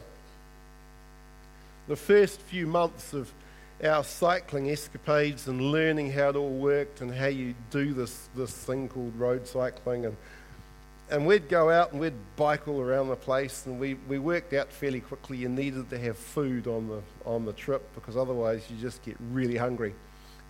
the 1.88 1.95
first 1.95 2.41
few 2.41 2.67
months 2.67 3.13
of 3.13 3.32
our 3.84 4.04
cycling 4.04 4.69
escapades 4.69 5.47
and 5.47 5.62
learning 5.62 6.12
how 6.12 6.30
it 6.30 6.36
all 6.36 6.49
worked 6.49 7.02
and 7.02 7.13
how 7.13 7.28
you 7.28 7.56
do 7.71 7.93
this, 7.93 8.28
this 8.36 8.52
thing 8.52 8.89
called 8.89 9.15
road 9.17 9.47
cycling. 9.47 10.06
And, 10.06 10.17
and 11.10 11.25
we'd 11.25 11.47
go 11.47 11.69
out 11.69 11.91
and 11.91 12.02
we'd 12.02 12.13
bike 12.36 12.67
all 12.67 12.82
around 12.82 13.08
the 13.08 13.15
place. 13.15 13.65
And 13.65 13.80
we, 13.80 13.93
we 13.93 14.19
worked 14.19 14.54
out 14.54 14.71
fairly 14.71 14.99
quickly 14.99 15.38
you 15.38 15.47
needed 15.47 15.89
to 15.91 15.99
have 15.99 16.17
food 16.17 16.67
on 16.67 16.88
the, 16.88 17.02
on 17.25 17.45
the 17.45 17.54
trip 17.54 17.88
because 17.95 18.17
otherwise 18.17 18.63
you 18.69 18.75
just 18.78 19.02
get 19.04 19.15
really 19.32 19.56
hungry. 19.56 19.93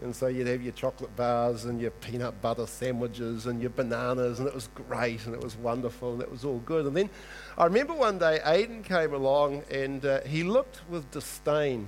And 0.01 0.15
so 0.15 0.27
you'd 0.27 0.47
have 0.47 0.62
your 0.62 0.71
chocolate 0.71 1.13
bars 1.17 1.65
and 1.65 1.81
your 1.81 1.91
peanut 1.91 2.41
butter 2.41 2.65
sandwiches 2.65 3.47
and 3.47 3.59
your 3.59 3.71
bananas, 3.71 4.39
and 4.39 4.47
it 4.47 4.55
was 4.55 4.69
great 4.73 5.25
and 5.25 5.35
it 5.35 5.41
was 5.41 5.57
wonderful 5.57 6.13
and 6.13 6.21
it 6.21 6.31
was 6.31 6.45
all 6.45 6.59
good. 6.59 6.85
And 6.85 6.95
then 6.95 7.09
I 7.57 7.65
remember 7.65 7.93
one 7.93 8.17
day 8.17 8.39
Aidan 8.45 8.83
came 8.83 9.13
along 9.13 9.63
and 9.69 10.05
uh, 10.05 10.21
he 10.21 10.43
looked 10.43 10.79
with 10.89 11.09
disdain 11.12 11.88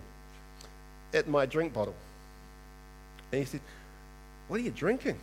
at 1.13 1.29
my 1.29 1.45
drink 1.45 1.73
bottle. 1.73 1.95
And 3.31 3.39
he 3.39 3.45
said, 3.45 3.61
What 4.49 4.59
are 4.59 4.63
you 4.63 4.71
drinking? 4.71 5.17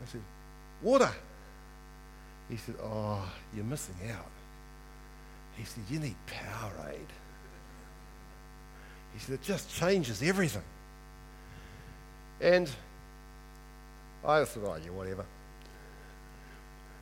I 0.00 0.06
said, 0.06 0.20
Water. 0.82 1.10
He 2.48 2.56
said, 2.58 2.76
Oh, 2.80 3.28
you're 3.54 3.64
missing 3.64 3.96
out. 4.08 4.30
He 5.56 5.64
said, 5.64 5.82
You 5.90 5.98
need 5.98 6.16
Powerade. 6.28 7.12
He 9.14 9.18
said, 9.18 9.34
It 9.34 9.42
just 9.42 9.74
changes 9.74 10.22
everything. 10.22 10.62
And 12.40 12.70
I 14.24 14.44
thought, 14.44 14.64
oh, 14.64 14.76
yeah, 14.82 14.90
whatever. 14.90 15.24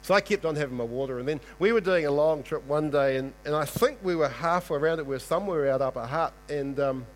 So 0.02 0.14
I 0.14 0.20
kept 0.20 0.44
on 0.44 0.54
having 0.54 0.76
my 0.76 0.84
water, 0.84 1.18
and 1.18 1.26
then 1.26 1.40
we 1.58 1.72
were 1.72 1.80
doing 1.80 2.06
a 2.06 2.12
long 2.12 2.44
trip 2.44 2.64
one 2.66 2.90
day, 2.90 3.16
and, 3.16 3.32
and 3.44 3.56
I 3.56 3.64
think 3.64 3.98
we 4.04 4.14
were 4.14 4.28
halfway 4.28 4.78
around 4.78 5.00
it. 5.00 5.06
We 5.06 5.16
were 5.16 5.18
somewhere 5.18 5.68
out 5.68 5.82
Upper 5.82 6.06
Hutt, 6.06 6.32
and 6.48 6.78
um, 6.78 7.06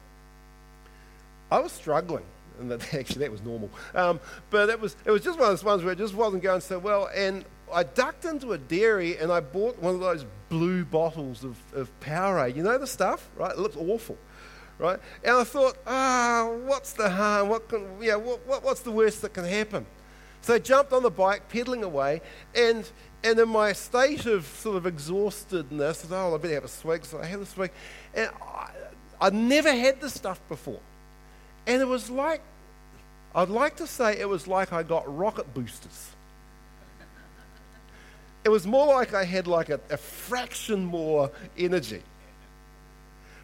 I 1.52 1.61
was 1.61 1.70
struggling, 1.70 2.24
and 2.59 2.70
that, 2.70 2.92
actually 2.94 3.20
that 3.20 3.30
was 3.30 3.42
normal. 3.42 3.70
Um, 3.94 4.18
but 4.50 4.68
it 4.70 4.80
was 4.80 4.96
it 5.04 5.12
was 5.12 5.22
just 5.22 5.38
one 5.38 5.48
of 5.48 5.52
those 5.52 5.64
ones 5.64 5.85
where 5.85 5.92
it 5.92 5.98
just 5.98 6.14
wasn't 6.14 6.42
going 6.42 6.62
so 6.62 6.80
well, 6.80 7.09
and 7.14 7.44
I 7.72 7.85
ducked 7.85 8.24
into 8.24 8.52
a 8.52 8.59
dairy 8.59 9.16
and 9.16 9.30
I 9.30 9.38
bought 9.38 9.78
one 9.78 9.94
of 9.94 10.00
those 10.00 10.26
blue 10.48 10.85
bottles 10.85 11.44
of, 11.44 11.56
of 11.72 11.88
Powerade. 12.00 12.56
You 12.56 12.64
know 12.64 12.78
the 12.78 12.87
stuff, 12.87 13.28
right? 13.37 13.52
It 13.52 13.59
looks 13.59 13.76
awful 13.76 14.18
right? 14.80 14.98
And 15.22 15.36
I 15.36 15.44
thought, 15.44 15.76
ah, 15.86 16.50
what's 16.64 16.94
the 16.94 17.08
harm? 17.10 17.48
What 17.48 17.68
can, 17.68 17.86
yeah, 18.00 18.16
what, 18.16 18.44
what, 18.46 18.64
what's 18.64 18.80
the 18.80 18.90
worst 18.90 19.22
that 19.22 19.34
can 19.34 19.44
happen? 19.44 19.86
So 20.40 20.54
I 20.54 20.58
jumped 20.58 20.92
on 20.92 21.02
the 21.02 21.10
bike, 21.10 21.48
pedaling 21.48 21.84
away, 21.84 22.22
and, 22.54 22.88
and 23.22 23.38
in 23.38 23.48
my 23.48 23.72
state 23.74 24.24
of 24.24 24.46
sort 24.46 24.76
of 24.76 24.84
exhaustedness, 24.92 26.04
I 26.04 26.08
thought, 26.08 26.30
oh, 26.30 26.34
I 26.34 26.38
better 26.38 26.54
have 26.54 26.64
a 26.64 26.68
swig. 26.68 27.04
So 27.04 27.20
I 27.20 27.26
had 27.26 27.40
a 27.40 27.46
swig. 27.46 27.70
And 28.14 28.30
I, 28.40 28.70
I'd 29.20 29.34
never 29.34 29.70
had 29.70 30.00
this 30.00 30.14
stuff 30.14 30.40
before. 30.48 30.80
And 31.66 31.82
it 31.82 31.86
was 31.86 32.08
like, 32.08 32.40
I'd 33.34 33.50
like 33.50 33.76
to 33.76 33.86
say 33.86 34.18
it 34.18 34.28
was 34.28 34.48
like 34.48 34.72
I 34.72 34.82
got 34.82 35.04
rocket 35.14 35.52
boosters. 35.52 36.10
It 38.42 38.48
was 38.48 38.66
more 38.66 38.86
like 38.86 39.12
I 39.12 39.24
had 39.24 39.46
like 39.46 39.68
a, 39.68 39.78
a 39.90 39.98
fraction 39.98 40.84
more 40.84 41.30
energy. 41.58 42.02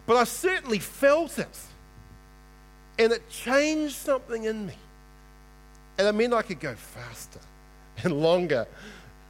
But 0.07 0.17
I 0.17 0.25
certainly 0.25 0.79
felt 0.79 1.39
it. 1.39 1.59
And 2.99 3.13
it 3.13 3.29
changed 3.29 3.97
something 3.97 4.45
in 4.45 4.67
me. 4.67 4.75
And 5.99 6.07
it 6.07 6.13
meant 6.13 6.33
I 6.33 6.43
could 6.43 6.61
go 6.61 6.75
faster 6.75 7.41
and 8.05 8.21
longer 8.21 8.67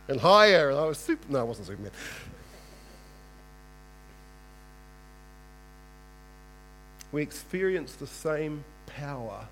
and 0.08 0.20
higher. 0.20 0.70
And 0.70 0.78
I 0.78 0.84
was 0.84 0.98
super. 0.98 1.26
No, 1.30 1.40
I 1.40 1.42
wasn't 1.42 1.68
Superman. 1.68 1.90
We 7.12 7.22
experience 7.22 7.94
the 7.94 8.06
same 8.06 8.62
power 8.86 9.46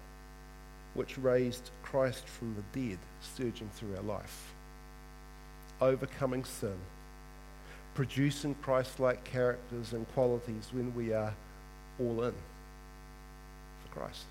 which 0.92 1.16
raised 1.18 1.70
Christ 1.82 2.26
from 2.28 2.54
the 2.54 2.78
dead 2.78 2.98
surging 3.36 3.70
through 3.70 3.96
our 3.96 4.02
life, 4.02 4.52
overcoming 5.80 6.44
sin 6.44 6.76
producing 7.94 8.54
Christ 8.56 8.98
like 8.98 9.24
characters 9.24 9.92
and 9.92 10.06
qualities 10.12 10.68
when 10.72 10.94
we 10.94 11.12
are 11.12 11.32
all 12.00 12.24
in 12.24 12.34
for 13.82 14.00
Christ. 14.00 14.24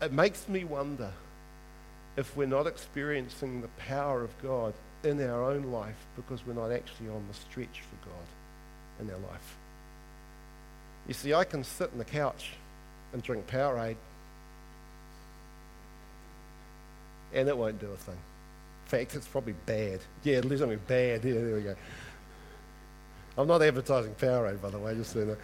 It 0.00 0.12
makes 0.12 0.48
me 0.48 0.64
wonder 0.64 1.12
if 2.16 2.36
we're 2.36 2.46
not 2.46 2.66
experiencing 2.66 3.62
the 3.62 3.68
power 3.68 4.22
of 4.22 4.30
God 4.42 4.74
in 5.04 5.22
our 5.22 5.44
own 5.44 5.64
life 5.64 6.06
because 6.16 6.44
we're 6.44 6.54
not 6.54 6.72
actually 6.72 7.08
on 7.08 7.24
the 7.28 7.34
stretch 7.34 7.80
for 7.80 8.08
God 8.08 8.26
in 9.00 9.10
our 9.10 9.30
life. 9.30 9.56
You 11.06 11.14
see, 11.14 11.34
I 11.34 11.44
can 11.44 11.64
sit 11.64 11.90
on 11.92 11.98
the 11.98 12.04
couch 12.04 12.50
and 13.12 13.22
drink 13.22 13.46
Powerade, 13.46 13.96
and 17.32 17.48
it 17.48 17.56
won't 17.56 17.80
do 17.80 17.90
a 17.90 17.96
thing 17.96 18.18
fact, 18.92 19.16
it's 19.16 19.26
probably 19.26 19.54
bad. 19.64 20.00
Yeah, 20.22 20.36
at 20.36 20.44
least 20.44 20.60
something 20.60 20.78
bad. 20.86 21.24
Yeah, 21.24 21.32
there 21.32 21.54
we 21.54 21.62
go. 21.62 21.74
I'm 23.38 23.48
not 23.48 23.62
advertising 23.62 24.14
Powerade, 24.14 24.60
by 24.60 24.68
the 24.68 24.78
way, 24.78 24.94
just 24.94 25.12
so 25.12 25.20
you 25.20 25.24
know. 25.24 25.36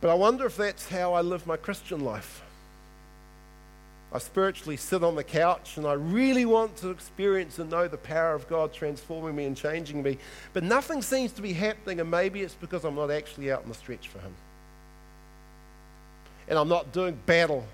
But 0.00 0.10
I 0.10 0.14
wonder 0.14 0.46
if 0.46 0.56
that's 0.56 0.88
how 0.88 1.14
I 1.14 1.20
live 1.20 1.46
my 1.46 1.56
Christian 1.56 2.00
life. 2.00 2.42
I 4.12 4.18
spiritually 4.18 4.76
sit 4.76 5.04
on 5.04 5.14
the 5.14 5.22
couch 5.22 5.76
and 5.76 5.86
I 5.86 5.92
really 5.92 6.44
want 6.44 6.76
to 6.78 6.90
experience 6.90 7.60
and 7.60 7.70
know 7.70 7.86
the 7.86 7.96
power 7.96 8.34
of 8.34 8.48
God 8.48 8.74
transforming 8.74 9.36
me 9.36 9.44
and 9.44 9.56
changing 9.56 10.02
me. 10.02 10.18
But 10.52 10.64
nothing 10.64 11.02
seems 11.02 11.30
to 11.32 11.40
be 11.40 11.52
happening, 11.52 12.00
and 12.00 12.10
maybe 12.10 12.42
it's 12.42 12.54
because 12.54 12.84
I'm 12.84 12.96
not 12.96 13.12
actually 13.12 13.52
out 13.52 13.62
in 13.62 13.68
the 13.68 13.76
stretch 13.76 14.08
for 14.08 14.18
Him. 14.18 14.34
And 16.48 16.58
I'm 16.58 16.68
not 16.68 16.92
doing 16.92 17.16
battle 17.26 17.64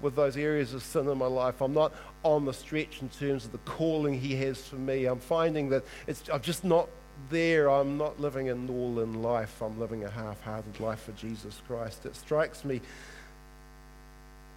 with 0.00 0.14
those 0.14 0.36
areas 0.36 0.74
of 0.74 0.82
sin 0.82 1.08
in 1.08 1.18
my 1.18 1.26
life. 1.26 1.60
I'm 1.60 1.74
not 1.74 1.92
on 2.22 2.44
the 2.44 2.52
stretch 2.52 3.02
in 3.02 3.08
terms 3.08 3.44
of 3.44 3.52
the 3.52 3.58
calling 3.58 4.20
He 4.20 4.36
has 4.36 4.66
for 4.66 4.76
me. 4.76 5.06
I'm 5.06 5.20
finding 5.20 5.68
that 5.70 5.84
it's, 6.06 6.22
I'm 6.32 6.40
just 6.40 6.64
not 6.64 6.88
there. 7.30 7.68
I'm 7.68 7.98
not 7.98 8.20
living 8.20 8.48
an 8.48 8.68
all 8.70 9.00
in 9.00 9.22
life. 9.22 9.60
I'm 9.60 9.78
living 9.78 10.04
a 10.04 10.10
half 10.10 10.40
hearted 10.42 10.80
life 10.80 11.02
for 11.02 11.12
Jesus 11.12 11.60
Christ. 11.66 12.06
It 12.06 12.16
strikes 12.16 12.64
me 12.64 12.80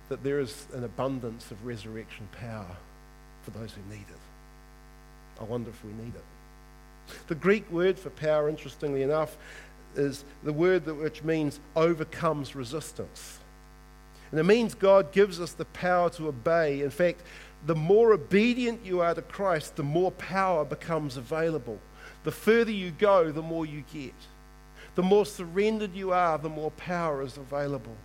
that 0.10 0.24
there 0.24 0.40
is 0.40 0.68
an 0.74 0.84
abundance 0.84 1.52
of 1.52 1.66
resurrection 1.66 2.28
power 2.40 2.78
for 3.44 3.52
those 3.52 3.72
who 3.72 3.82
need 3.90 4.06
it. 4.10 5.40
I 5.40 5.44
wonder 5.44 5.70
if 5.70 5.84
we 5.84 5.92
need 5.94 6.14
it. 6.16 6.24
The 7.28 7.36
Greek 7.36 7.70
word 7.72 7.98
for 7.98 8.10
power, 8.12 8.48
interestingly 8.48 9.02
enough, 9.02 9.38
is 9.96 10.24
the 10.44 10.54
word 10.54 10.86
that, 10.86 10.96
which 10.96 11.24
means 11.24 11.60
overcomes 11.76 12.56
resistance. 12.56 13.40
And 14.32 14.39
it 14.39 14.44
means 14.44 14.74
God 14.74 15.12
gives 15.12 15.39
us 15.39 15.52
the 15.52 15.65
power 15.65 16.10
to 16.12 16.28
obey. 16.28 16.82
In 16.82 16.89
fact, 16.89 17.22
the 17.65 17.76
more 17.76 18.13
obedient 18.13 18.86
you 18.86 19.02
are 19.02 19.13
to 19.13 19.22
Christ, 19.22 19.76
the 19.76 19.84
more 19.84 20.12
power 20.12 20.65
becomes 20.65 21.17
available. 21.17 21.80
The 22.24 22.32
further 22.32 22.72
you 22.72 22.91
go, 22.91 23.32
the 23.32 23.41
more 23.41 23.65
you 23.65 23.84
get. 23.94 24.13
The 24.96 25.04
more 25.04 25.26
surrendered 25.26 25.96
you 25.96 26.12
are, 26.12 26.38
the 26.38 26.50
more 26.50 26.72
power 26.72 27.22
is 27.22 27.38
available. 27.38 27.96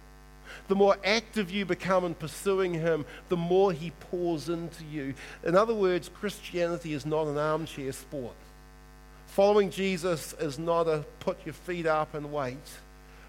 The 0.68 0.74
more 0.74 0.96
active 1.04 1.50
you 1.50 1.64
become 1.64 2.04
in 2.04 2.14
pursuing 2.14 2.74
Him, 2.74 3.04
the 3.28 3.36
more 3.36 3.72
He 3.72 3.90
pours 3.90 4.48
into 4.48 4.84
you. 4.84 5.14
In 5.44 5.56
other 5.56 5.74
words, 5.74 6.08
Christianity 6.08 6.92
is 6.92 7.06
not 7.06 7.26
an 7.26 7.38
armchair 7.38 7.92
sport. 7.92 8.34
Following 9.26 9.70
Jesus 9.70 10.34
is 10.40 10.58
not 10.58 10.86
a 10.88 11.04
put 11.20 11.44
your 11.44 11.52
feet 11.52 11.86
up 11.86 12.14
and 12.14 12.32
wait. 12.32 12.56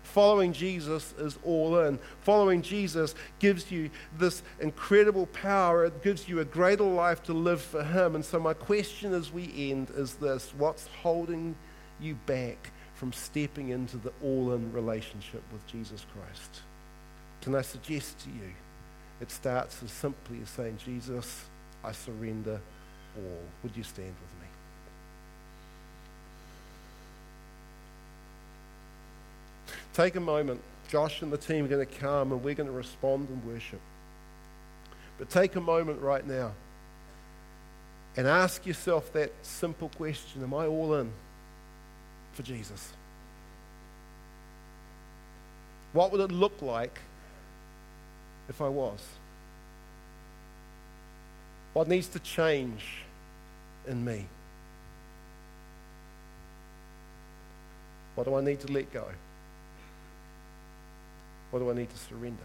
Following 0.08 0.54
Jesus 0.54 1.14
is 1.20 1.38
all 1.44 1.80
in. 1.80 2.00
Following 2.22 2.62
Jesus 2.62 3.14
gives 3.40 3.72
you 3.72 3.90
this 4.18 4.42
incredible 4.60 5.26
power. 5.28 5.86
It 5.86 6.02
gives 6.02 6.30
you 6.30 6.40
a 6.40 6.46
greater 6.46 6.84
life 6.84 7.22
to 7.24 7.34
live 7.34 7.62
for 7.62 7.84
Him. 7.84 8.16
And 8.16 8.24
so, 8.24 8.40
my 8.40 8.54
question 8.54 9.14
as 9.14 9.32
we 9.32 9.52
end 9.72 9.92
is 9.96 10.16
this 10.16 10.54
What's 10.58 10.88
holding 11.02 11.56
you 12.00 12.16
back 12.26 12.72
from 12.94 13.12
stepping 13.12 13.70
into 13.70 13.98
the 13.98 14.14
all 14.24 14.54
in 14.54 14.72
relationship 14.72 15.44
with 15.52 15.66
Jesus 15.68 16.06
Christ? 16.14 16.62
Can 17.42 17.54
I 17.54 17.62
suggest 17.62 18.20
to 18.20 18.30
you 18.30 18.54
it 19.20 19.32
starts 19.32 19.82
as 19.84 19.92
simply 19.92 20.40
as 20.42 20.50
saying, 20.50 20.78
Jesus, 20.84 21.46
I 21.84 21.92
surrender 21.92 22.62
all. 23.18 23.42
Would 23.64 23.76
you 23.76 23.84
stand 23.84 24.08
with 24.22 24.37
me? 24.37 24.37
Take 29.98 30.16
a 30.16 30.20
moment. 30.20 30.62
Josh 30.90 31.24
and 31.24 31.34
the 31.34 31.40
team 31.40 31.66
are 31.66 31.68
going 31.68 31.86
to 31.86 31.92
come 31.92 32.32
and 32.32 32.44
we're 32.44 32.54
going 32.54 32.70
to 32.70 32.76
respond 32.76 33.30
and 33.30 33.44
worship. 33.52 33.80
But 35.18 35.32
take 35.32 35.56
a 35.56 35.60
moment 35.60 36.00
right 36.02 36.26
now 36.26 36.52
And 38.16 38.28
ask 38.28 38.64
yourself 38.68 39.12
that 39.14 39.32
simple 39.42 39.90
question 39.90 40.44
Am 40.44 40.54
I 40.54 40.68
all 40.68 40.94
in 40.94 41.12
for 42.34 42.44
Jesus? 42.44 42.94
What 45.94 46.12
would 46.12 46.22
it 46.22 46.32
look 46.32 46.62
like 46.62 47.00
if 48.50 48.62
I 48.62 48.70
was? 48.70 49.04
What 51.74 51.88
needs 51.88 52.08
to 52.10 52.20
change 52.20 52.86
in 53.88 54.06
me? 54.06 54.28
What 58.14 58.26
do 58.26 58.36
I 58.36 58.42
need 58.42 58.60
to 58.60 58.72
let 58.72 58.94
go? 58.94 59.08
What 61.52 61.60
do 61.60 61.70
I 61.70 61.74
need 61.74 61.90
to 61.90 61.98
surrender? 61.98 62.44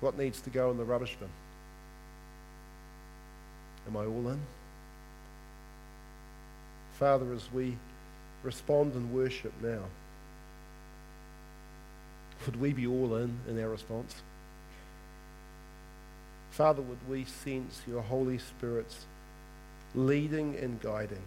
What 0.00 0.18
needs 0.18 0.40
to 0.42 0.50
go 0.50 0.70
in 0.70 0.76
the 0.76 0.84
rubbish 0.84 1.16
bin? 1.18 1.28
Am 3.88 3.96
I 3.96 4.04
all 4.04 4.28
in? 4.28 4.40
Father, 6.98 7.32
as 7.32 7.50
we 7.52 7.76
respond 8.42 8.94
in 8.94 9.12
worship 9.12 9.52
now, 9.62 9.82
would 12.44 12.60
we 12.60 12.72
be 12.72 12.86
all 12.86 13.16
in 13.16 13.38
in 13.48 13.60
our 13.62 13.70
response? 13.70 14.14
Father, 16.50 16.82
would 16.82 17.08
we 17.08 17.24
sense 17.24 17.82
your 17.86 18.02
Holy 18.02 18.38
Spirit's 18.38 19.06
leading 19.94 20.56
and 20.56 20.80
guiding 20.80 21.22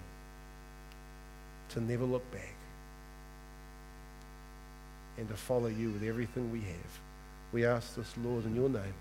to 1.70 1.82
never 1.82 2.06
look 2.06 2.30
back 2.32 2.56
and 5.20 5.28
to 5.30 5.36
follow 5.36 5.68
you 5.68 5.92
with 5.92 6.04
everything 6.04 6.52
we 6.52 6.62
have? 6.62 7.00
We 7.52 7.66
ask 7.66 7.96
this, 7.96 8.14
Lord, 8.24 8.46
in 8.46 8.56
your 8.56 8.70
name. 8.70 8.94